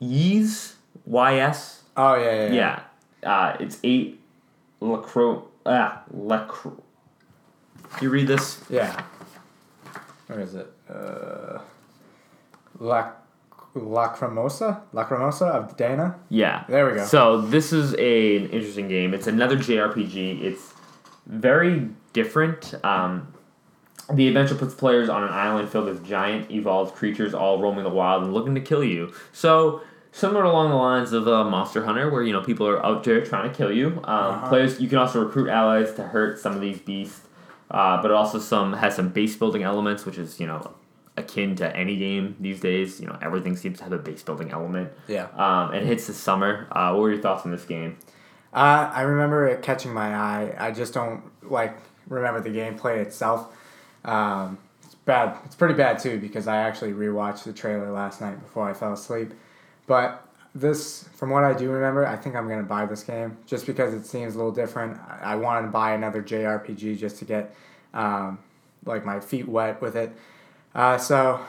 [0.01, 1.83] Ys Y S.
[1.97, 2.83] oh yeah, yeah, yeah.
[3.23, 3.31] Yeah.
[3.33, 4.21] Uh, it's eight
[4.81, 6.83] lacro ah lacro.
[8.01, 8.61] You read this?
[8.71, 9.03] Yeah.
[10.27, 10.73] Where is it?
[10.89, 11.59] Uh,
[12.81, 13.13] La
[13.77, 16.17] Lacrimosa, Lacrimosa of Dana.
[16.29, 16.65] Yeah.
[16.69, 17.05] There we go.
[17.05, 19.15] So this is a, an interesting game.
[19.15, 20.43] It's another JRPG.
[20.43, 20.75] It's
[21.27, 22.75] very different.
[22.85, 23.33] Um,
[24.13, 27.91] the adventure puts players on an island filled with giant evolved creatures, all roaming the
[27.91, 29.13] wild and looking to kill you.
[29.33, 33.05] So similar along the lines of uh, Monster Hunter, where you know people are out
[33.05, 33.89] there trying to kill you.
[34.05, 34.49] Um, Uh-huh.
[34.49, 37.21] Players, you can also recruit allies to hurt some of these beasts.
[37.71, 40.73] Uh, but it also some has some base building elements, which is you know
[41.17, 43.01] akin to any game these days.
[43.01, 44.91] You know everything seems to have a base building element.
[45.09, 45.29] Yeah.
[45.37, 46.69] Um, it hits the summer.
[46.73, 47.99] Uh, what were your thoughts on this game?
[48.53, 50.55] Uh, I remember it catching my eye.
[50.59, 51.77] I just don't like
[52.09, 53.57] remember the gameplay itself.
[54.05, 55.37] Um, it's bad.
[55.45, 58.93] It's pretty bad too because I actually rewatched the trailer last night before I fell
[58.93, 59.33] asleep.
[59.87, 63.67] But this, from what I do remember, I think I'm gonna buy this game just
[63.67, 64.99] because it seems a little different.
[65.09, 67.55] I, I wanted to buy another JRPG just to get
[67.95, 68.39] um,
[68.85, 70.13] like my feet wet with it.
[70.75, 71.41] Uh, so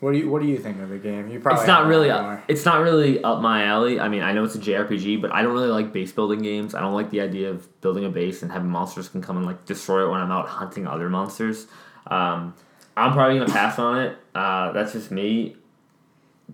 [0.00, 1.28] What do you What do you think of the game?
[1.30, 3.98] You probably it's not really up, it's not really up my alley.
[3.98, 6.74] I mean, I know it's a JRPG, but I don't really like base building games.
[6.74, 9.46] I don't like the idea of building a base and having monsters can come and
[9.46, 11.66] like destroy it when I'm out hunting other monsters.
[12.08, 12.54] Um,
[12.96, 14.18] I'm probably gonna pass on it.
[14.34, 15.56] Uh, that's just me.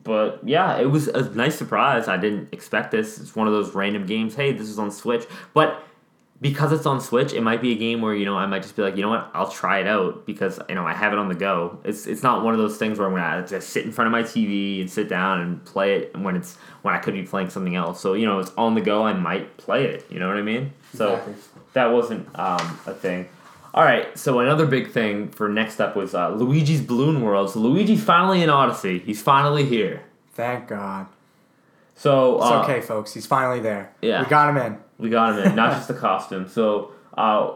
[0.05, 2.09] But yeah, it was a nice surprise.
[2.09, 3.19] I didn't expect this.
[3.19, 4.35] It's one of those random games.
[4.35, 5.83] Hey, this is on Switch, but
[6.43, 8.77] because it's on Switch, it might be a game where you know I might just
[8.77, 11.19] be like, you know what, I'll try it out because you know I have it
[11.19, 11.79] on the go.
[11.85, 14.13] It's it's not one of those things where I'm gonna just sit in front of
[14.13, 17.49] my TV and sit down and play it when it's when I could be playing
[17.49, 18.01] something else.
[18.01, 19.05] So you know it's on the go.
[19.05, 20.05] I might play it.
[20.11, 20.73] You know what I mean?
[20.95, 21.35] So Exactly.
[21.75, 23.29] that wasn't um, a thing.
[23.75, 27.49] All right, so another big thing for next up was uh, Luigi's Balloon World.
[27.51, 28.99] So Luigi's finally in Odyssey.
[28.99, 30.03] He's finally here.
[30.35, 31.07] Thank God.
[31.95, 33.15] So It's uh, okay, folks.
[33.15, 33.93] He's finally there.
[34.03, 34.23] yeah.
[34.23, 34.79] We got him in.
[35.03, 36.49] We got him in, not just the costume.
[36.49, 37.55] So, uh,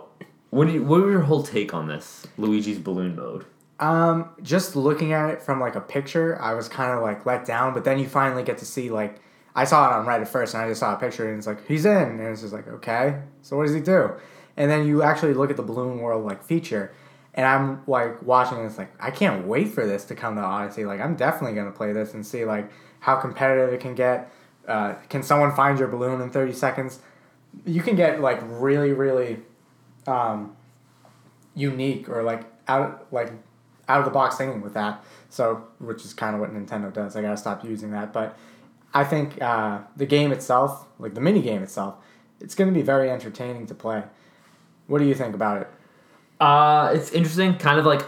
[0.50, 3.46] what you, what was your whole take on this Luigi's balloon mode?
[3.78, 7.44] Um, just looking at it from like a picture, I was kind of like let
[7.44, 7.72] down.
[7.72, 9.20] But then you finally get to see like
[9.54, 11.66] I saw it on Reddit first, and I just saw a picture, and it's like
[11.66, 14.12] he's in, and it's just like okay, so what does he do?
[14.56, 16.92] And then you actually look at the Balloon World like feature,
[17.35, 20.85] and I'm like watching this like I can't wait for this to come to Odyssey.
[20.85, 24.32] Like I'm definitely gonna play this and see like how competitive it can get.
[24.66, 27.00] Uh, can someone find your balloon in thirty seconds?
[27.64, 29.38] You can get like really really,
[30.06, 30.56] um,
[31.54, 33.32] unique or like out like
[33.88, 35.04] out of the box thinking with that.
[35.30, 37.16] So, which is kind of what Nintendo does.
[37.16, 38.12] I gotta stop using that.
[38.12, 38.38] But
[38.94, 41.96] I think uh, the game itself, like the mini game itself,
[42.40, 44.04] it's gonna be very entertaining to play.
[44.87, 45.68] What do you think about it?
[46.38, 47.56] Uh, it's interesting.
[47.56, 48.02] Kind of like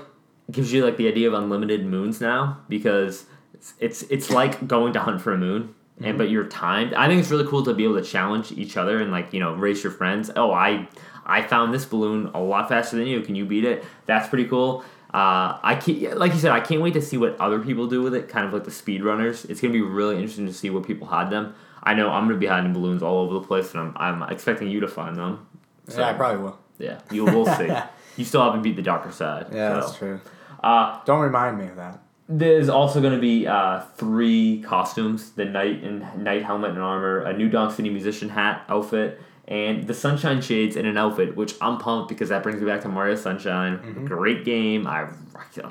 [0.51, 4.93] gives you like the idea of unlimited moons now because it's it's, it's like going
[4.93, 5.75] to hunt for a moon.
[6.01, 6.95] And but you're timed.
[6.95, 9.41] I think it's really cool to be able to challenge each other and like you
[9.41, 10.31] know race your friends.
[10.37, 10.89] Oh, I
[11.27, 13.21] I found this balloon a lot faster than you.
[13.21, 13.85] Can you beat it?
[14.07, 14.85] That's pretty cool.
[15.13, 18.03] Uh, I can't, like you said, I can't wait to see what other people do
[18.03, 18.29] with it.
[18.29, 19.49] Kind of like the speedrunners.
[19.49, 21.55] It's gonna be really interesting to see where people hide them.
[21.83, 24.69] I know I'm gonna be hiding balloons all over the place, and I'm, I'm expecting
[24.69, 25.47] you to find them.
[25.89, 26.59] So, yeah, I probably will.
[26.79, 27.71] yeah, you will see.
[28.17, 29.47] you still haven't beat the darker side.
[29.51, 29.81] Yeah, so.
[29.81, 30.21] that's true.
[30.63, 32.03] Uh, Don't remind me of that.
[32.29, 37.21] There's also going to be uh, three costumes: the knight and knight helmet and armor,
[37.21, 41.37] a new Donk City musician hat outfit, and the sunshine shades in an outfit.
[41.37, 44.05] Which I'm pumped because that brings me back to Mario Sunshine.
[44.05, 44.87] Great game.
[44.87, 45.09] I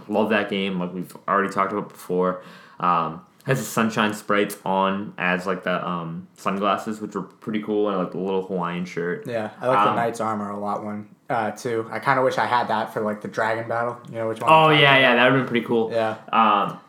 [0.08, 0.80] love that game.
[0.80, 2.41] Like we've already talked about before.
[2.80, 7.88] Um, has the sunshine sprites on as like the um, sunglasses, which were pretty cool,
[7.88, 9.26] and like the little Hawaiian shirt.
[9.26, 10.84] Yeah, I like the Um, knight's armor a lot.
[10.84, 11.88] One, uh, too.
[11.92, 13.98] I kind of wish I had that for like the dragon battle.
[14.10, 14.50] You know which one?
[14.52, 15.92] Oh yeah, yeah, that would have been pretty cool.
[15.92, 16.18] Yeah.
[16.32, 16.80] Um,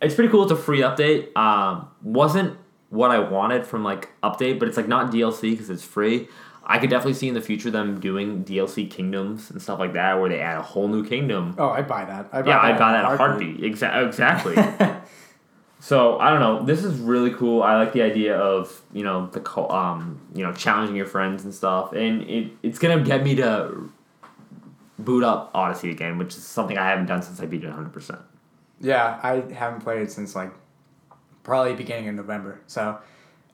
[0.00, 0.42] it's pretty cool.
[0.42, 1.36] It's a free update.
[1.36, 2.58] Um, wasn't
[2.90, 6.28] what I wanted from like update, but it's like not DLC because it's free.
[6.68, 10.20] I could definitely see in the future them doing DLC kingdoms and stuff like that,
[10.20, 11.54] where they add a whole new kingdom.
[11.58, 12.28] Oh, I'd buy that.
[12.32, 13.60] I'd buy yeah, that I'd buy that a heartbeat.
[13.60, 14.56] Exa- exactly.
[15.86, 16.64] so I don't know.
[16.64, 17.62] This is really cool.
[17.62, 21.44] I like the idea of you know the co- um you know challenging your friends
[21.44, 23.88] and stuff, and it it's gonna get me to
[24.98, 27.92] boot up Odyssey again, which is something I haven't done since I beat it 100.
[27.92, 28.18] percent
[28.80, 30.52] Yeah, I haven't played it since like
[31.44, 32.60] probably beginning of November.
[32.66, 32.98] So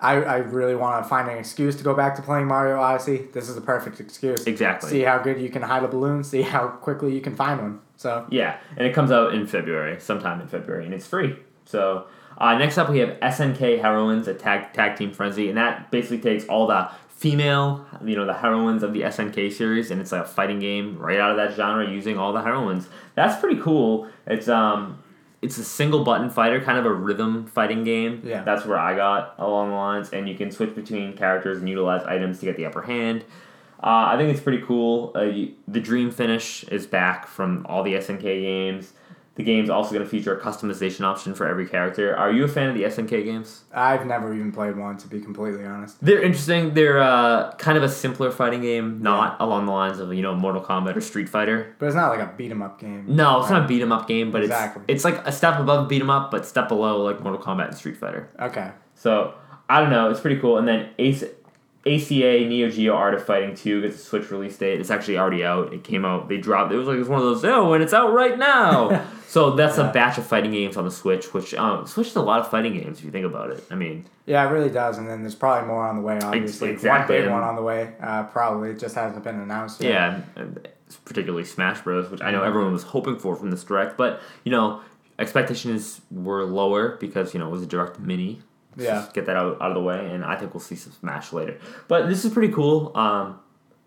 [0.00, 3.26] I, I really want to find an excuse to go back to playing Mario Odyssey.
[3.34, 4.46] This is the perfect excuse.
[4.46, 4.88] Exactly.
[4.88, 6.24] See how good you can hide a balloon.
[6.24, 7.80] See how quickly you can find one.
[7.96, 11.36] So Yeah, and it comes out in February, sometime in February, and it's free.
[11.66, 12.06] So
[12.38, 16.18] uh, next up we have SNK Heroines, a tag tag team frenzy, and that basically
[16.18, 20.22] takes all the female, you know, the heroines of the SNK series, and it's like
[20.22, 22.88] a fighting game right out of that genre using all the heroines.
[23.14, 24.08] That's pretty cool.
[24.26, 24.98] It's um.
[25.40, 28.22] It's a single button fighter, kind of a rhythm fighting game.
[28.24, 28.44] Yeah.
[28.44, 32.04] That's where I got along the lines, and you can switch between characters and utilize
[32.04, 33.24] items to get the upper hand.
[33.82, 35.10] Uh, I think it's pretty cool.
[35.16, 38.92] Uh, you, the Dream Finish is back from all the SNK games.
[39.34, 42.14] The game's also going to feature a customization option for every character.
[42.14, 43.64] Are you a fan of the SNK games?
[43.72, 45.96] I've never even played one to be completely honest.
[46.04, 46.74] They're interesting.
[46.74, 50.34] They're uh, kind of a simpler fighting game, not along the lines of you know
[50.34, 51.74] Mortal Kombat or Street Fighter.
[51.78, 53.04] But it's not like a beat 'em up game.
[53.08, 53.56] No, it's Right.
[53.58, 54.82] not a beat 'em up game, but Exactly.
[54.86, 57.68] it's it's like a step above beat 'em up, but step below like Mortal Kombat
[57.68, 58.28] and Street Fighter.
[58.38, 58.70] Okay.
[58.94, 59.32] So
[59.70, 60.10] I don't know.
[60.10, 60.58] It's pretty cool.
[60.58, 61.24] And then Ace,
[61.86, 64.80] ACA Neo Geo Art of Fighting Two gets a Switch release date.
[64.80, 65.72] It's actually already out.
[65.72, 66.28] It came out.
[66.28, 66.72] They dropped.
[66.72, 67.44] It was like it's one of those.
[67.44, 69.04] Oh, and it's out right now.
[69.26, 69.90] so that's Yeah.
[69.90, 71.34] a batch of fighting games on the Switch.
[71.34, 73.64] Which um, Switch is a lot of fighting games if you think about it.
[73.70, 74.98] I mean, Yeah, it really does.
[74.98, 76.70] And then there's probably more on the way, obviously.
[76.70, 77.16] exactly.
[77.16, 77.94] One big one on the way.
[78.00, 78.70] Uh, probably.
[78.70, 79.90] It just hasn't been announced yet.
[80.36, 80.44] yeah,
[81.04, 83.96] particularly Smash Bros, which I know everyone was hoping for from this direct.
[83.96, 84.82] But you know,
[85.18, 88.42] expectations were lower because you know it was a direct mini.
[88.76, 88.94] Yeah.
[88.94, 91.32] just get that out, out of the way, and I think we'll see some Smash
[91.32, 91.58] later.
[91.88, 92.96] But this is pretty cool.
[92.96, 93.40] Um,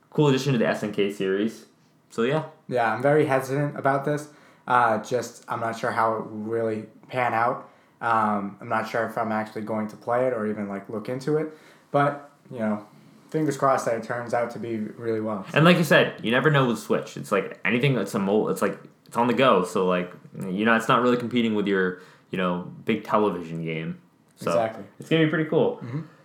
[0.09, 1.65] cool addition to the SNK series.
[2.09, 4.29] So yeah, Yeah, I'm very hesitant about this.
[4.67, 7.69] Uh, just I'm not sure how it really pan out.
[8.01, 11.09] Um, I'm not sure if I'm actually going to play it or even like look
[11.09, 11.57] into it.
[11.91, 12.85] But you know,
[13.29, 15.45] fingers crossed that it turns out to be really well.
[15.53, 17.17] And like you said, you never know with Switch.
[17.17, 18.47] It's like anything that's a mo.
[18.47, 19.63] It's like it's on the go.
[19.65, 23.99] So like you know, it's not really competing with your you know big television game.
[24.35, 24.83] So Exactly.
[24.99, 25.81] It's gonna be pretty cool.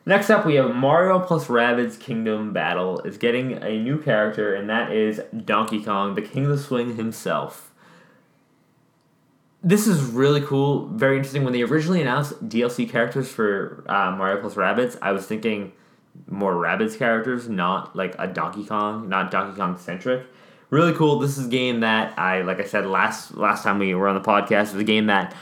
[0.06, 4.68] Next up, we have Mario plus Rabbids Kingdom Battle is getting a new character, and
[4.70, 7.70] that is Donkey Kong, the King of the Swing himself.
[9.62, 11.44] This is really cool, very interesting.
[11.44, 15.72] When they originally announced DLC characters for uh, Mario plus Rabbids, I was thinking
[16.28, 20.26] more Rabbids characters, not like a Donkey Kong, not Donkey Kong centric.
[20.70, 21.18] Really cool.
[21.18, 24.14] This is a game that I, like I said last last time we were on
[24.14, 25.34] the podcast, was a game that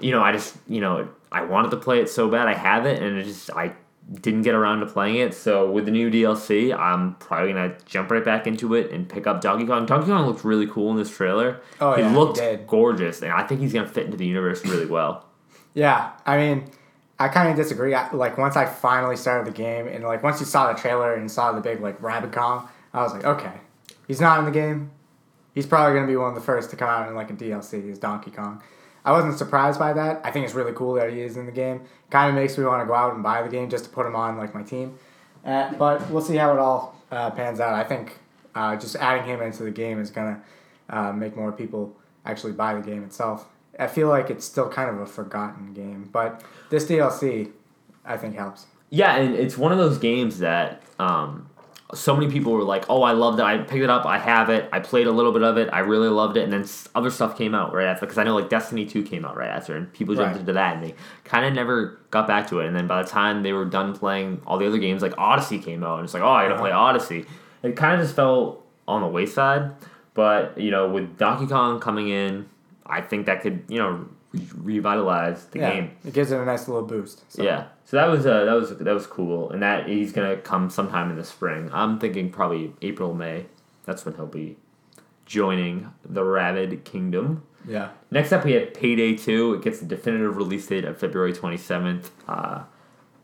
[0.00, 2.48] you know, I just, you know, I wanted to play it so bad.
[2.48, 3.72] I have it, and it just, I
[4.20, 5.34] didn't get around to playing it.
[5.34, 9.26] So with the new DLC, I'm probably gonna jump right back into it and pick
[9.26, 9.86] up Donkey Kong.
[9.86, 11.60] Donkey Kong looked really cool in this trailer.
[11.80, 12.66] Oh, he yeah, he looked did.
[12.66, 15.26] gorgeous, and I think he's gonna fit into the universe really well.
[15.74, 16.70] Yeah, I mean,
[17.18, 17.94] I kind of disagree.
[17.94, 21.14] I, like once I finally started the game and like once you saw the trailer
[21.14, 23.52] and saw the big like Rabbid Kong, I was like, okay,
[24.06, 24.90] he's not in the game.
[25.54, 27.88] He's probably gonna be one of the first to come out in like a DLC.
[27.88, 28.62] Is Donkey Kong.
[29.04, 30.20] I wasn't surprised by that.
[30.24, 31.82] I think it's really cool that he is in the game.
[32.10, 34.06] Kind of makes me want to go out and buy the game just to put
[34.06, 34.98] him on like my team.
[35.44, 37.74] Uh, but we'll see how it all uh, pans out.
[37.74, 38.18] I think
[38.54, 40.42] uh, just adding him into the game is gonna
[40.88, 43.48] uh, make more people actually buy the game itself.
[43.78, 47.50] I feel like it's still kind of a forgotten game, but this DLC,
[48.04, 48.66] I think helps.
[48.90, 51.48] Yeah, and it's one of those games that um,
[51.94, 53.42] so many people were like, "Oh, I loved it.
[53.44, 54.06] I picked it up.
[54.06, 54.68] I have it.
[54.72, 55.68] I played a little bit of it.
[55.72, 58.34] I really loved it." And then other stuff came out right after because I know
[58.34, 60.40] like Destiny Two came out right after, and people jumped Right.
[60.40, 62.66] into that, and they kind of never got back to it.
[62.66, 65.58] And then by the time they were done playing all the other games, like Odyssey
[65.58, 66.62] came out, and it's like, "Oh, I gotta Uh-huh.
[66.62, 67.26] play Odyssey."
[67.62, 69.70] It kind of just fell on the wayside.
[70.14, 72.46] But you know, with Donkey Kong coming in,
[72.86, 75.90] I think that could you know re- revitalize the yeah, game.
[76.06, 77.30] it gives it a nice little boost.
[77.30, 77.42] So.
[77.42, 77.64] Yeah.
[77.92, 81.10] So that was uh, that was that was cool, and that he's gonna come sometime
[81.10, 81.68] in the spring.
[81.74, 83.44] I'm thinking probably April May.
[83.84, 84.56] That's when he'll be
[85.26, 87.42] joining the Rabbid Kingdom.
[87.68, 87.90] yeah.
[88.10, 89.52] Next up, we have Payday Two.
[89.52, 92.08] It gets a definitive release date of February 27th.
[92.26, 92.62] Uh,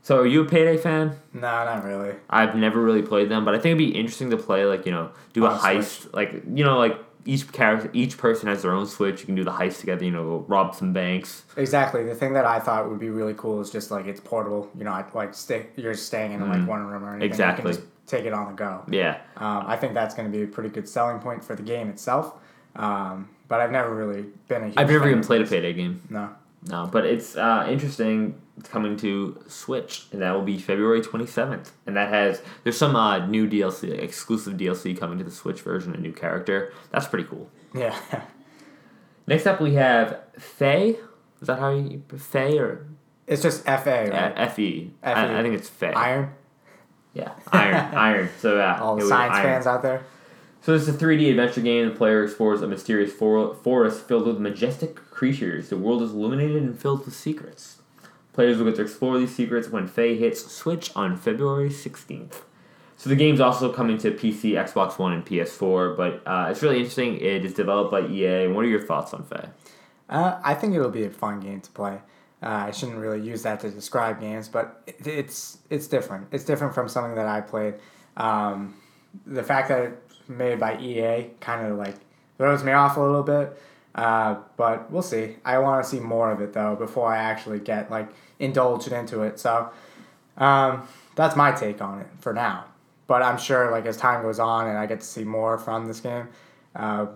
[0.03, 1.17] so are you a Payday fan?
[1.33, 2.17] No, not really.
[2.29, 4.93] I've never really played them, but I think it'd be interesting to play like you
[4.93, 8.73] know do On a heist, like you know like each character, each person has their
[8.73, 9.21] own switch.
[9.21, 10.05] You can do the heist together.
[10.05, 11.45] You know, rob some banks.
[11.57, 12.05] Exactly.
[12.05, 14.71] The thing that I thought would be really cool is just like it's portable.
[14.77, 17.29] You know, like stay, you're staying in like one room or anything.
[17.29, 17.31] Mm.
[17.31, 17.71] Exactly.
[17.71, 18.85] You can just take it on the go.
[18.91, 19.21] Yeah.
[19.37, 21.89] Um, I think that's going to be a pretty good selling point for the game
[21.89, 22.35] itself.
[22.77, 25.47] Um, but I've never really been a huge I've never even played a.
[25.47, 26.03] Payday game.
[26.11, 26.31] No.
[26.67, 28.41] No, but it's uh, interesting.
[28.65, 31.73] Coming to Switch, and that will be February twenty seventh.
[31.87, 35.95] And that has there's some uh, new DLC, exclusive DLC coming to the Switch version,
[35.95, 36.73] a new character.
[36.91, 37.51] That's pretty cool.
[37.75, 37.97] Yeah.
[39.27, 40.97] Next up, we have Faye.
[41.41, 42.87] Is that how you Faye or
[43.27, 44.39] it's just FA, right?
[44.39, 44.91] uh, Fe?
[45.03, 45.93] I, I think it's Faye.
[45.93, 46.31] Iron.
[47.15, 48.29] Yeah, Iron, Iron.
[48.41, 49.45] So yeah, All the science Iron.
[49.45, 50.05] fans out there.
[50.63, 51.89] So this is a 3D adventure game.
[51.89, 55.69] The player explores a mysterious for- forest filled with majestic creatures.
[55.69, 57.78] The world is illuminated and filled with secrets.
[58.39, 62.43] Players will get to explore these secrets when Faye hits Switch on February 16th.
[62.97, 66.77] So the game's also coming to PC, Xbox One, and PS4, but uh, it's really
[66.77, 67.17] interesting.
[67.17, 68.47] It is developed by EA.
[68.47, 69.49] What are your thoughts on Faye?
[70.09, 71.99] Uh, I think it'll be a fun game to play.
[72.41, 76.29] Uh, I shouldn't really use that to describe games, but it, it's it's different.
[76.31, 77.75] It's different from something that I played.
[78.17, 78.77] Um,
[79.27, 81.97] the fact that it's made by EA kind of like
[82.37, 83.61] throws me off a little bit.
[83.95, 85.37] Uh, but we'll see.
[85.45, 89.23] I want to see more of it though before I actually get like indulged into
[89.23, 89.41] it.
[89.41, 89.71] So
[90.37, 92.67] um, that's my take on it for now.
[93.07, 95.87] But I'm sure like as time goes on and I get to see more from
[95.87, 96.29] this game,
[96.77, 97.07] uh,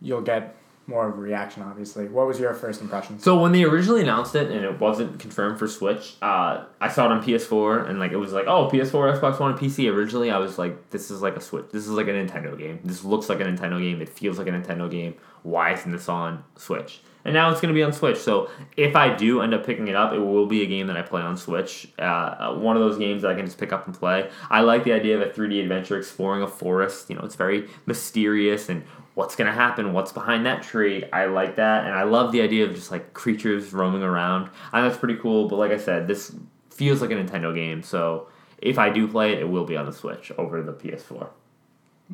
[0.00, 0.54] you'll get
[0.86, 1.62] more of a reaction.
[1.62, 3.18] Obviously, what was your first impression?
[3.18, 7.06] So when they originally announced it and it wasn't confirmed for Switch, uh, I saw
[7.06, 9.92] it on PS4 and like it was like, oh, PS4, Xbox One, and PC.
[9.92, 11.66] Originally, I was like, this is like a Switch.
[11.70, 12.80] This is like a Nintendo game.
[12.84, 14.00] This looks like a Nintendo game.
[14.00, 15.14] It feels like a Nintendo game.
[15.42, 17.00] Why isn't this on Switch?
[17.24, 18.18] And now it's going to be on Switch.
[18.18, 20.96] So if I do end up picking it up, it will be a game that
[20.96, 21.88] I play on Switch.
[21.98, 24.28] Uh, uh, one of those games that I can just pick up and play.
[24.50, 27.08] I like the idea of a 3D adventure exploring a forest.
[27.10, 28.82] You know, it's very mysterious and
[29.14, 31.04] what's going to happen, what's behind that tree.
[31.12, 31.84] I like that.
[31.84, 34.50] And I love the idea of just like creatures roaming around.
[34.72, 35.48] I think that's pretty cool.
[35.48, 36.34] But like I said, this
[36.70, 37.82] feels like a Nintendo game.
[37.82, 38.28] So
[38.58, 41.28] if I do play it, it will be on the Switch over the PS4.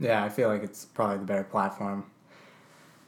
[0.01, 2.05] Yeah, I feel like it's probably the better platform.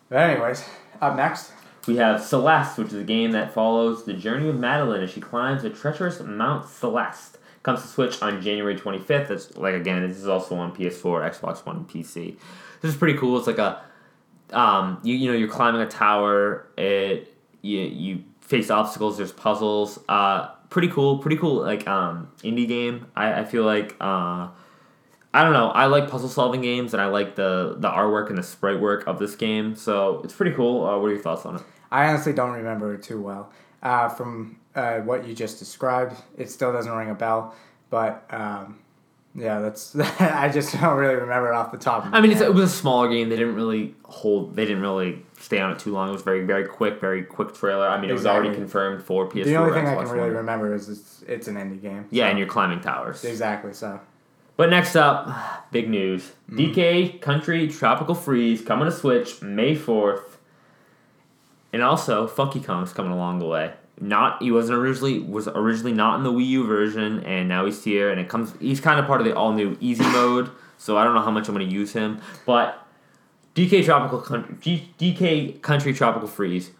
[0.09, 0.65] But anyways,
[1.01, 1.53] up next,
[1.87, 5.21] We have Celeste, which is a game that follows the journey of Madeline as she
[5.21, 7.39] climbs the treacherous Mount Celeste.
[7.63, 9.29] Comes to Switch on January 25th.
[9.29, 12.37] That's like again, this is also on PS4, Xbox One, and PC.
[12.81, 13.37] This is pretty cool.
[13.39, 13.83] It's like a
[14.53, 16.69] um, you you know you're climbing a tower.
[16.77, 19.17] It you you face obstacles.
[19.17, 19.99] There's puzzles.
[20.09, 21.19] Uh, pretty cool.
[21.19, 21.63] Pretty cool.
[21.63, 23.07] Like um, indie game.
[23.15, 24.49] I, I feel like uh,
[25.33, 25.69] I don't know.
[25.69, 29.07] I like puzzle solving games, and I like the the artwork and the sprite work
[29.07, 29.77] of this game.
[29.77, 30.85] So it's pretty cool.
[30.85, 31.63] Uh, what are your thoughts on it?
[31.91, 33.53] I honestly don't remember it too well.
[33.83, 37.55] Uh, from uh, what you just described, it still doesn't ring a bell.
[37.89, 38.79] But um,
[39.35, 42.07] yeah, that's I just don't really remember it off the top.
[42.07, 43.29] Of I mean, it's, it was a smaller game.
[43.29, 44.57] They didn't really hold.
[44.57, 46.09] They didn't really stay on it too long.
[46.09, 47.89] It was very very quick, very quick trailer.
[47.89, 49.45] I mean, it was already confirmed for PS4.
[49.45, 52.07] the only thing I can really remember is it's, it's an indie game.
[52.11, 53.25] Yeah, so- and you're climbing towers.
[53.25, 54.01] exactly so.
[54.57, 56.75] But next up, big news: mm.
[56.75, 60.39] DK Country Tropical Freeze coming to Switch May fourth,
[61.73, 63.75] and also Funky Kong's coming along the way.
[64.03, 67.85] Not he wasn't originally was originally not in the Wii U version, and now he's
[67.85, 68.55] here, and it comes.
[68.59, 71.31] He's kind of part of the all new Easy mode, so I don't know how
[71.31, 72.87] much I'm going to use him, but
[73.55, 76.71] DK Tropical Country, DK Country Tropical Freeze,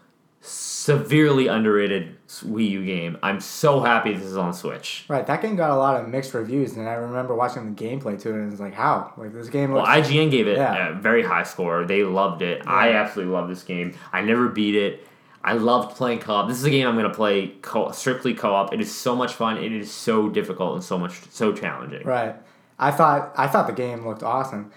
[0.41, 3.19] severely underrated Wii U game.
[3.23, 5.05] I'm so happy this is on Switch.
[5.09, 8.19] Right, that game got a lot of mixed reviews, and I remember watching the gameplay
[8.23, 9.13] to it, and it's like, how?
[9.19, 10.09] Like this game Well, looks.
[10.09, 10.91] IGN gave it Yeah.
[10.91, 11.85] a very high score.
[11.85, 12.63] They loved it.
[12.67, 13.95] I absolutely love this game.
[14.13, 15.07] I never beat it.
[15.43, 16.49] I loved playing co-op.
[16.49, 18.73] This is a game I'm gonna play co- strictly co-op.
[18.75, 19.57] It is so much fun.
[19.57, 22.07] It is so difficult and so much so challenging.
[22.07, 22.37] right,
[22.79, 24.71] I thought I thought the game looked awesome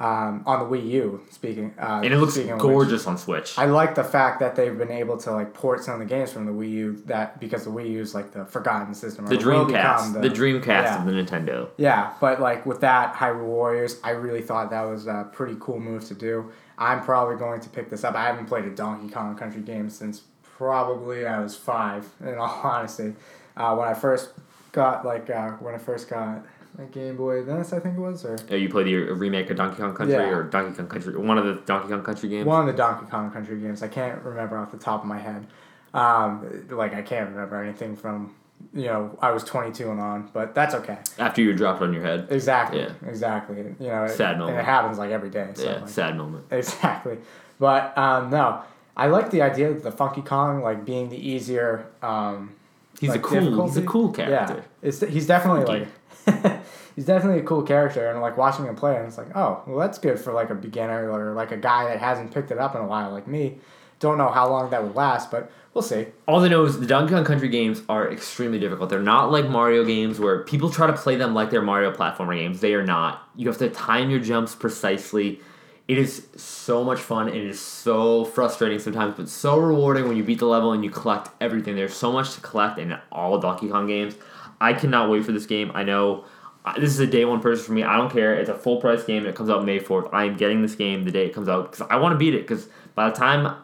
[0.00, 1.20] um, on the Wii U.
[1.30, 3.58] Speaking, uh, And it looks speaking of which, gorgeous on Switch.
[3.58, 6.32] I like the fact that they've been able to like port some of the games
[6.32, 9.26] from the Wii U that because the Wii U is like the forgotten system.
[9.26, 11.00] or the Dreamcast, become the, Dreamcast yeah.
[11.00, 11.68] of the Nintendo.
[11.76, 15.78] Yeah, but like with that Hyrule Warriors, I really thought that was a pretty cool
[15.78, 16.50] move to do.
[16.80, 18.14] I'm probably going to pick this up.
[18.14, 22.08] I haven't played a Donkey Kong Country game since probably I was five.
[22.20, 23.14] In all honesty,
[23.56, 24.30] uh, when I first
[24.72, 26.42] got like uh, when I first got
[26.78, 29.56] a Game Boy Advance, I think it was, or Uh, you played the remake of
[29.58, 30.30] Donkey Kong Country Yeah.
[30.30, 32.46] or Donkey Kong Country, one of the Donkey Kong Country games.
[32.46, 33.82] one of the Donkey Kong Country games.
[33.82, 35.46] I can't remember off the top of my head.
[35.92, 38.34] Um, like I can't remember anything from
[38.74, 40.98] you know I was 22 and on, but that's okay.
[41.18, 42.28] After you dropped on your head.
[42.30, 42.80] Exactly.
[42.80, 42.92] Yeah.
[43.06, 43.56] Exactly.
[43.56, 44.58] You know, it, Sad and moment.
[44.58, 45.50] it happens like every day.
[45.54, 46.46] So yeah, like, sad moment.
[46.50, 47.18] Exactly.
[47.58, 48.62] But um, no,
[48.96, 51.86] I like the idea of the Funky Kong like being the easier.
[52.02, 52.54] Um,
[53.00, 53.66] He's like, a cool.
[53.66, 54.56] He's a cool character.
[54.56, 55.88] Yeah, it's he's definitely Funky.
[56.26, 56.60] like
[56.96, 59.78] he's definitely a cool character, and like watching him play, and it's like, oh, well,
[59.78, 62.74] that's good for like a beginner or like a guy that hasn't picked it up
[62.74, 63.58] in a while, like me.
[64.00, 66.06] Don't know how long that would last, but we'll see.
[66.26, 68.88] All I know is the Donkey Kong Country games are extremely difficult.
[68.88, 72.34] They're not like Mario games where people try to play them like they're Mario platformer
[72.34, 72.60] games.
[72.60, 73.28] They are not.
[73.36, 75.40] You have to time your jumps precisely.
[75.86, 77.28] It is so much fun.
[77.28, 80.82] And it is so frustrating sometimes, but so rewarding when you beat the level and
[80.82, 81.76] you collect everything.
[81.76, 84.14] There's so much to collect in all Donkey Kong games.
[84.62, 85.70] I cannot wait for this game.
[85.74, 86.24] I know
[86.64, 87.82] uh, this is a day one purchase for me.
[87.82, 88.34] I don't care.
[88.34, 89.26] It's a full price game.
[89.26, 90.08] It comes out May 4th.
[90.12, 92.34] I am getting this game the day it comes out because I want to beat
[92.34, 93.56] it because by the time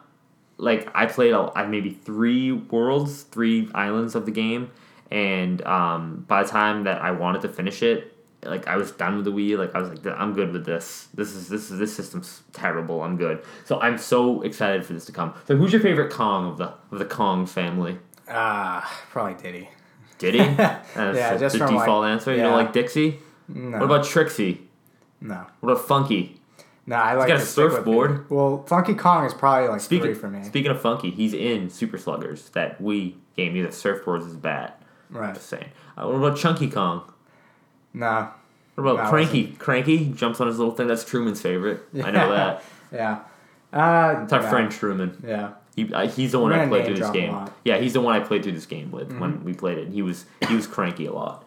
[0.57, 4.71] like I played a, I maybe three worlds, three islands of the game,
[5.11, 9.15] and um, by the time that I wanted to finish it, like I was done
[9.17, 9.57] with the Wii.
[9.57, 11.07] Like I was like, I'm good with this.
[11.13, 13.01] This is this is this system's terrible.
[13.03, 13.43] I'm good.
[13.65, 15.33] So I'm so excited for this to come.
[15.47, 17.97] So who's your favorite Kong of the of the Kong family?
[18.29, 19.69] Ah, probably Diddy.
[20.17, 20.37] Diddy?
[20.55, 20.87] That's
[21.17, 22.31] Yeah, just the from, like- default answer.
[22.31, 23.19] You don't like Dixie?
[23.47, 23.77] No.
[23.77, 24.61] What about Trixie?
[25.21, 25.45] no?
[25.61, 26.36] What about Funky?
[26.89, 28.29] No, I like got a to surfboard.
[28.29, 30.43] Well, Funky Kong is probably like Speaking three for me.
[30.43, 33.53] speaking of Funky, he's in Super Sluggers, that Wii game.
[33.55, 34.81] He has surfboards as bat.
[35.09, 35.33] right.
[35.35, 35.69] Just saying.
[35.97, 37.11] Uh, what about Chunky Kong?
[37.93, 38.29] Nah.
[38.75, 39.47] What about No, Cranky?
[39.59, 40.87] Cranky jumps on his little thing.
[40.87, 41.81] That's Truman's favorite.
[42.03, 42.63] I know that.
[42.93, 43.19] Yeah.
[43.73, 44.49] Uh, It's our yeah.
[44.49, 45.21] friend Truman.
[45.27, 45.51] Yeah.
[45.75, 47.33] He, uh, he's the one I played through this game.
[47.33, 47.53] Mm-hmm.
[47.65, 49.89] Yeah, he's the one I played through this game with when we played it.
[49.89, 51.43] He was he was cranky a lot.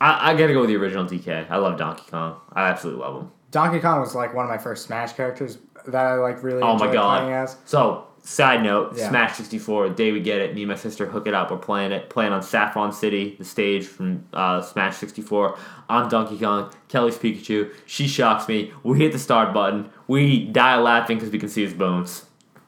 [0.00, 1.50] I, I gotta go with the original DK.
[1.50, 2.36] I love Donkey Kong.
[2.54, 3.30] I absolutely love him.
[3.52, 6.68] Donkey Kong was like one of my first Smash characters that I like really Oh
[6.76, 7.18] my enjoyed God.
[7.20, 7.56] playing as.
[7.64, 9.08] So, side note, Yeah.
[9.10, 11.50] Smash 64, the day we get it, me and my sister hook it up.
[11.50, 15.56] We're playing it, playing on Saffron City, the stage from uh, Smash 64.
[15.88, 17.70] I'm Donkey Kong, Kelly's Pikachu.
[17.84, 18.72] She shocks me.
[18.82, 19.90] We hit the start button.
[20.08, 22.24] We die laughing because we can see his bones.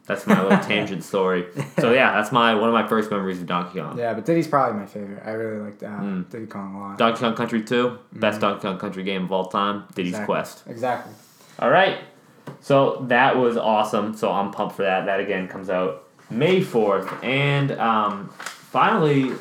[0.06, 1.46] That's my little tangent story.
[1.78, 3.98] So yeah, that's my one of my first memories of Donkey Kong.
[3.98, 5.22] Yeah, but Diddy's probably my favorite.
[5.24, 6.28] I really liked uh, Mm.
[6.30, 6.98] Diddy Kong a lot.
[6.98, 9.84] Donkey Kong Country 2, best Donkey Kong Country game of all time.
[9.94, 10.26] Diddy's Exactly.
[10.34, 10.62] Quest.
[10.66, 11.12] Exactly.
[11.58, 11.98] All right.
[12.60, 14.14] So that was awesome.
[14.14, 15.06] So I'm pumped for that.
[15.06, 17.24] That again comes out May 4th.
[17.24, 19.32] And um, finally,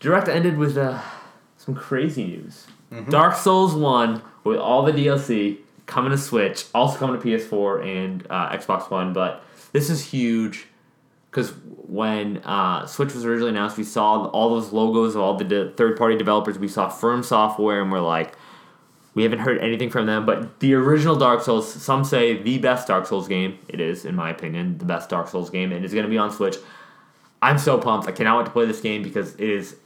[0.00, 1.00] Direct ended with uh,
[1.56, 2.66] some crazy news.
[3.08, 5.58] Dark Souls 1 with all the DLC
[5.90, 9.12] coming to Switch, also coming to PS4 and uh, Xbox One.
[9.12, 10.66] But this is huge
[11.30, 15.44] because when uh, Switch was originally announced, we saw all those logos of all the
[15.44, 16.58] de- third party developers.
[16.58, 18.34] We saw FromSoftware and we're like,
[19.14, 22.86] We haven't heard anything from them, but the original Dark Souls, some say the best
[22.86, 23.58] Dark Souls game.
[23.68, 26.18] It is, in my opinion, the best Dark Souls game, and it's going to be
[26.18, 26.56] on Switch.
[27.42, 28.06] I'm so pumped.
[28.06, 29.76] I cannot wait to play this game because it is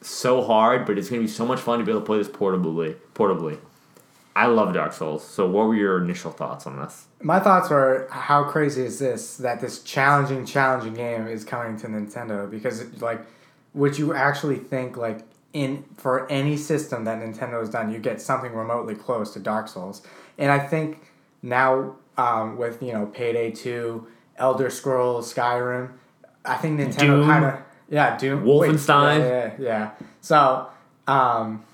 [0.00, 2.18] so hard, but it's going to be so much fun to be able to play
[2.18, 2.96] this portably.
[3.14, 3.58] Portably.
[4.34, 5.26] I love Dark Souls.
[5.26, 7.06] So, what were your initial thoughts on this?
[7.20, 11.86] My thoughts were how crazy is this that this challenging, challenging game is coming to
[11.86, 13.20] Nintendo because it, like,
[13.74, 15.20] would you actually think like
[15.52, 19.68] in for any system that Nintendo has done, you get something remotely close to Dark
[19.68, 20.02] Souls,
[20.38, 21.02] and I think
[21.42, 24.06] now um, with you know Payday Two,
[24.36, 25.92] Elder Scrolls, Skyrim,
[26.44, 27.58] I think Nintendo kind of
[27.90, 29.18] yeah Doom, Wolfenstein.
[29.18, 29.90] Wait, yeah, yeah, yeah.
[30.22, 30.68] So
[31.06, 31.64] um,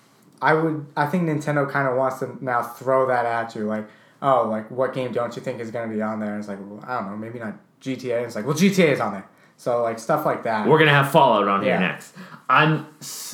[0.41, 3.89] I would I think Nintendo kind of wants to now throw that at you like
[4.23, 6.31] oh like what game don't you think is going to be on there?
[6.31, 8.25] And it's like well, I don't know maybe not GTA.
[8.25, 9.29] It's like well GTA is on there.
[9.57, 10.69] So like stuff like that.
[10.69, 11.81] We're gonna have Fallout on here Yeah.
[11.81, 12.15] next.
[12.49, 12.87] I'm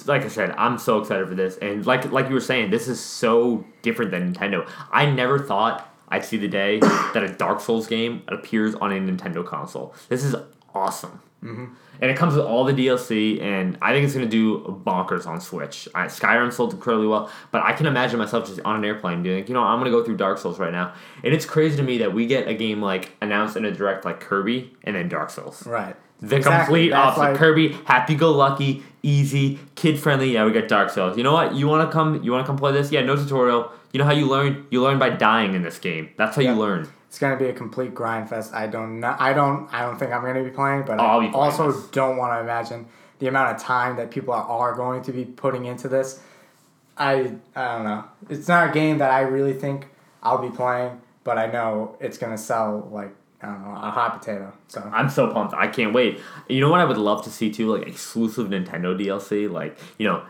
[0.06, 2.88] like I said, I'm so excited for this, and like like you were saying, this
[2.88, 4.66] is so different than Nintendo.
[4.90, 8.94] I never thought I'd see the day that a Dark Souls game appears on a
[8.96, 9.94] Nintendo console.
[10.08, 10.34] This is
[10.74, 11.64] awesome, mm-hmm.
[12.00, 15.40] and it comes with all the DLC, and I think it's gonna do bonkers on
[15.40, 15.88] Switch.
[15.94, 19.36] I, Skyrim sold incredibly well, but I can imagine myself just on an airplane being
[19.38, 21.82] like, you know, I'm gonna go through Dark Souls right now, and it's crazy to
[21.82, 25.08] me that we get a game like announced in a direct like Kirby and then
[25.08, 25.66] Dark Souls.
[25.66, 25.94] right.
[26.20, 26.64] The Exactly.
[26.64, 27.20] complete That's opposite.
[27.32, 30.32] like- Kirby, happy go lucky, easy, kid friendly.
[30.32, 31.18] Yeah, we got Dark Souls.
[31.18, 31.54] You know what?
[31.54, 32.22] You want to come?
[32.22, 32.90] You want to come play this?
[32.90, 33.70] Yeah, no tutorial.
[33.92, 34.66] You know how you learn?
[34.70, 36.10] You learn by dying in this game.
[36.16, 36.54] That's how Yeah.
[36.54, 36.88] you learn.
[37.14, 38.52] It's gonna be a complete grind fest.
[38.52, 39.14] I don't know.
[39.20, 39.72] I don't.
[39.72, 41.86] I don't think I'm gonna be playing, but Oh, I'll be I also this.
[41.90, 42.86] don't want to imagine
[43.20, 46.20] the amount of time that people are going to be putting into this.
[46.98, 48.04] I I don't know.
[48.28, 49.86] It's not a game that I really think
[50.24, 54.18] I'll be playing, but I know it's gonna sell like I don't know a hot
[54.18, 54.52] potato.
[54.66, 55.54] So I'm so pumped.
[55.54, 56.18] I can't wait.
[56.48, 57.72] You know what I would love to see too?
[57.76, 59.48] Like exclusive Nintendo DLC.
[59.48, 60.24] Like you know,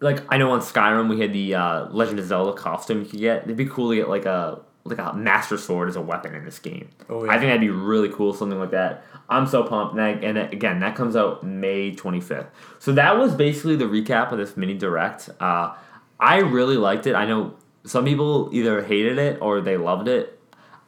[0.00, 3.20] like I know on Skyrim we had the uh, Legend of Zelda costume you could
[3.20, 3.42] get.
[3.44, 6.44] It'd be cool to get like a like a Master Sword as a weapon in
[6.44, 6.88] this game.
[7.08, 9.04] Oh, I think that'd be really cool, something like that.
[9.28, 12.48] I'm so pumped, and, I, and again, that comes out May 25th.
[12.78, 15.30] So that was basically the recap of this mini direct.
[15.40, 15.74] Uh,
[16.18, 17.14] I really liked it.
[17.14, 17.54] I know
[17.84, 20.38] some people either hated it or they loved it.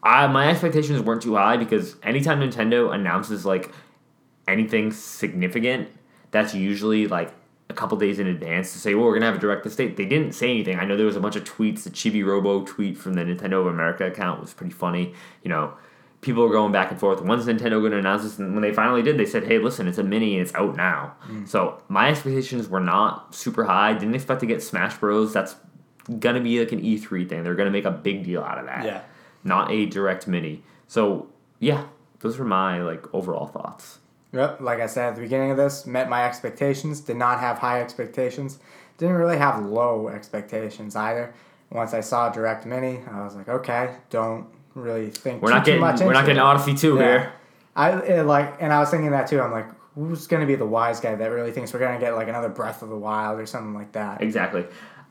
[0.03, 3.73] I my expectations weren't too high because anytime Nintendo announces like
[4.47, 5.89] anything significant,
[6.31, 7.33] that's usually like
[7.71, 9.97] a couple days in advance to say, well, we're gonna have a direct this date.
[9.97, 10.79] They didn't say anything.
[10.79, 11.85] I know there was a bunch of tweets.
[11.85, 15.15] The Chibi Robo tweet from the Nintendo of America account was pretty funny.
[15.43, 15.75] You know,
[16.21, 17.21] people were going back and forth.
[17.23, 18.39] When's Nintendo going to announce this?
[18.39, 20.75] And when they finally did, they said, hey, listen, it's a mini and it's out
[20.77, 21.15] now.
[21.29, 21.47] Mm.
[21.47, 23.93] So my expectations were not super high.
[23.93, 25.33] Didn't expect to get Smash Bros.
[25.33, 25.57] That's
[26.19, 27.45] gonna be like an E3 thing.
[27.45, 29.03] They're gonna make a big deal out of that yeah.
[29.43, 30.63] not a direct mini.
[30.87, 31.29] So
[31.61, 31.87] yeah,
[32.21, 33.99] those were my like overall thoughts.
[34.35, 37.01] Yep, like I said at the beginning of this, met my expectations.
[37.01, 38.59] Did not have high expectations.
[38.99, 41.33] Didn't really have low expectations either.
[41.71, 45.65] Once I saw Direct Mini, I was like, okay, don't really think We're too, not
[45.65, 46.41] getting much we're not getting.
[46.43, 47.03] Odyssey two Yeah.
[47.03, 47.33] here.
[47.77, 49.41] I it, like, and I was thinking that too.
[49.41, 52.29] I'm like, who's gonna be the wise guy that really thinks we're gonna get like
[52.29, 54.21] another Breath of the Wild or something like that?
[54.23, 54.65] Exactly.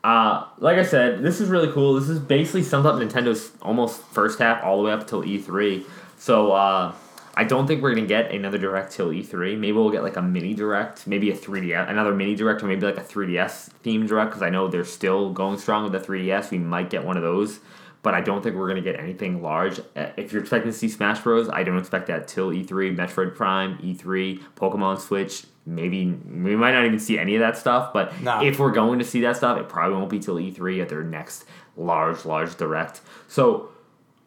[0.03, 1.93] Uh, like I said, this is really cool.
[1.97, 5.85] This is basically sums up Nintendo's almost first half all the way up until E3.
[6.17, 6.93] So uh,
[7.35, 9.57] I don't think we're gonna get another direct till E3.
[9.57, 12.85] Maybe we'll get like a mini direct, maybe a 3DS, another mini direct, or maybe
[12.85, 16.51] like a 3DS themed direct because I know they're still going strong with the 3DS.
[16.51, 17.59] We might get one of those,
[18.03, 19.79] but I don't think we're gonna get anything large.
[19.95, 22.95] Uh, If you're expecting to see Smash Bros, I don't expect that till E3.
[22.95, 25.45] Metroid Prime, E3, Pokemon Switch.
[25.65, 28.43] Maybe we might not even see any of that stuff, but No.
[28.43, 31.03] if we're going to see that stuff, it probably won't be till E3 at their
[31.03, 31.45] next
[31.77, 32.99] large, large direct.
[33.27, 33.69] So,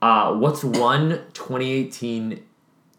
[0.03, 2.43] uh, what's one 2018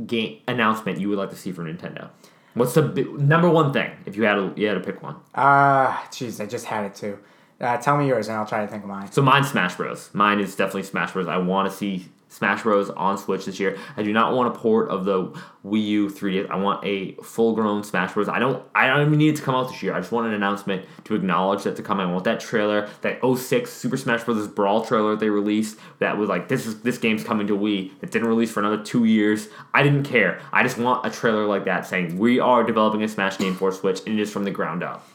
[0.06, 2.10] game announcement you would like to see from Nintendo?
[2.54, 2.82] What's the
[3.20, 5.16] number one thing if you had to, you had to pick one?
[5.36, 7.20] Ah, jeez, I just had it too.
[7.60, 9.12] Uh, tell me yours, and I'll try to think of mine.
[9.12, 10.12] So mine's Smash Bros.
[10.14, 11.28] Mine is definitely Smash Bros.
[11.28, 12.91] I want to see Smash Bros.
[12.91, 13.80] on Switch this year.
[13.95, 15.34] I do not want a port of the
[15.66, 16.51] Wii U 3DS.
[16.51, 18.30] I want a full-grown Smash Bros.
[18.30, 18.64] I don't.
[18.76, 19.95] I don't even need it to come out this year.
[19.95, 21.99] I just want an announcement to acknowledge that to come.
[21.99, 24.47] I want that trailer, that 06 Super Smash Bros.
[24.47, 25.80] Brawl trailer they released.
[25.97, 27.91] That was like this is this game's coming to Wii.
[28.03, 29.47] It didn't release for another two years.
[29.74, 30.41] I didn't care.
[30.51, 33.72] I just want a trailer like that saying we are developing a Smash game for
[33.72, 35.08] Switch and it is from the ground up.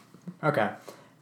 [0.43, 0.71] Okay.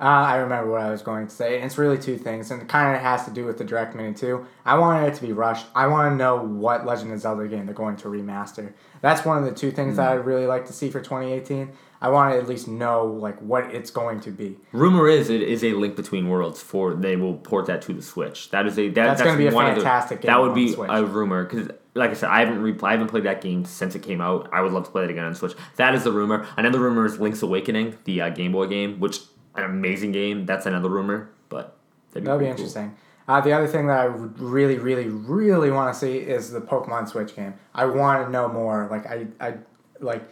[0.01, 1.57] Uh, I remember what I was going to say.
[1.57, 3.95] and It's really two things, and it kind of has to do with the direct
[3.95, 4.47] mini too.
[4.65, 5.67] I wanted it to be rushed.
[5.75, 8.73] I want to know what Legend of Zelda game they're going to remaster.
[9.01, 11.71] That's one of the two things that I'd really like to see for 2018.
[12.01, 14.57] I want to at least know like what it's going to be.
[14.71, 18.01] Rumor is it is a link between worlds for they will port that to the
[18.01, 18.49] Switch.
[18.49, 20.55] That is a that, That's gonna be a one of fantastic the, game That would
[20.55, 23.65] be a rumor because like I said, I haven't re- I haven't played that game
[23.65, 24.49] since it came out.
[24.51, 25.53] I would love to play it again on Switch.
[25.75, 26.47] That is the rumor.
[26.57, 29.19] Another rumor is Link's Awakening, the uh, Game Boy game, which
[29.55, 30.45] an amazing game.
[30.45, 31.77] That's another rumor, but
[32.11, 32.51] that'd That'll be cool.
[32.51, 32.95] interesting.
[33.27, 36.59] Uh, the other thing that I would really, really, really want to see is the
[36.59, 37.53] Pokemon Switch game.
[37.73, 38.87] I want to know more.
[38.89, 39.53] Like I, I,
[39.99, 40.23] like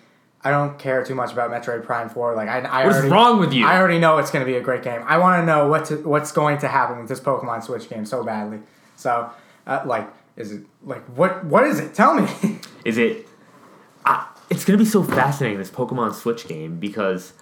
[0.41, 2.35] I don't care too much about Metroid Prime Four.
[2.35, 3.65] Like I, I What is already, wrong with you?
[3.65, 5.01] I already know it's going to be a great game.
[5.05, 8.05] I want to know what to, what's going to happen with this Pokemon Switch game
[8.05, 8.59] so badly.
[8.95, 9.29] So,
[9.67, 11.45] uh, like, is it like what?
[11.45, 11.93] What is it?
[11.93, 12.59] Tell me.
[12.85, 13.27] Is it?
[14.05, 17.33] Uh, it's gonna be so fascinating this Pokemon Switch game because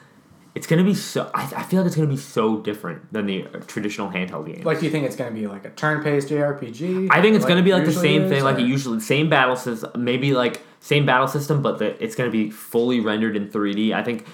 [0.57, 1.29] it's gonna be so.
[1.35, 4.63] I, I feel like it's gonna be so different than the traditional handheld game.
[4.63, 7.09] like, do you think it's going to be like a turn-based JRPG?
[7.11, 9.29] I think it's gonna be like the same is, thing, like or- it usually same
[9.29, 13.49] battle system, maybe like same battle system, but the, it's gonna be fully rendered in
[13.51, 13.93] three D.
[13.93, 14.25] I think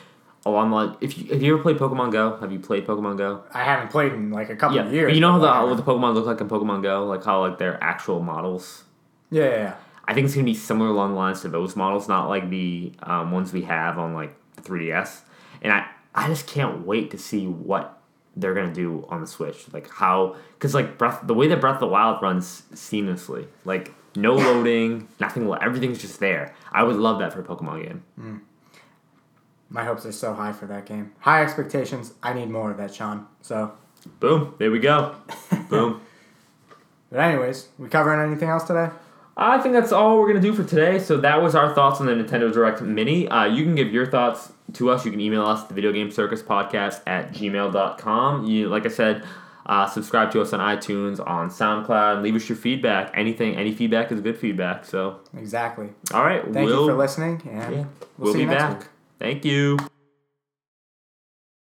[0.45, 2.37] along like if you have you ever played Pokemon Go?
[2.37, 3.43] Have you played Pokemon Go?
[3.53, 5.09] I haven't played in like a couple Yeah, of years.
[5.09, 7.41] but you know how the, what the Pokemon look like in Pokemon Go, like how
[7.41, 8.83] like they're actual models.
[9.29, 9.73] yeah, yeah, yeah.
[10.07, 12.93] I think it's gonna be similar along the lines to those models, not like the
[13.03, 15.21] um, ones we have on like the 3DS.
[15.61, 15.85] And I,
[16.15, 18.01] I just can't wait to see what
[18.35, 21.75] they're gonna do on the Switch, like how, because like Breath, the way that Breath
[21.75, 26.53] of the Wild runs seamlessly, like no loading, nothing, everything's just there.
[26.71, 27.83] I would love that for a Pokemon
[28.17, 28.41] game.
[29.69, 31.13] My hopes are so high for that game.
[31.19, 32.13] High expectations.
[32.21, 33.25] I need more of that, Sean.
[33.41, 33.73] So,
[34.19, 35.15] Boom, there we go.
[35.69, 36.01] Boom.
[37.09, 38.89] but anyways, we covering anything else today?
[39.35, 40.99] I think that's all we're gonna do for today.
[40.99, 43.27] So that was our thoughts on the Nintendo Direct Mini.
[43.27, 45.05] Uh, you can give your thoughts to us.
[45.05, 48.45] You can email us at the Video Game Circus Podcast at gmail.com.
[48.45, 49.25] You, like I said,
[49.65, 53.11] uh, subscribe to us on iTunes, on SoundCloud, leave us your feedback.
[53.15, 54.83] Anything, any feedback is good feedback.
[54.85, 55.89] So, Exactly.
[56.13, 58.63] all right, Thank we'll, you for listening, and Yeah, we'll, we'll see be you next
[58.63, 58.79] back.
[58.79, 58.87] week.
[59.19, 59.77] Thank you.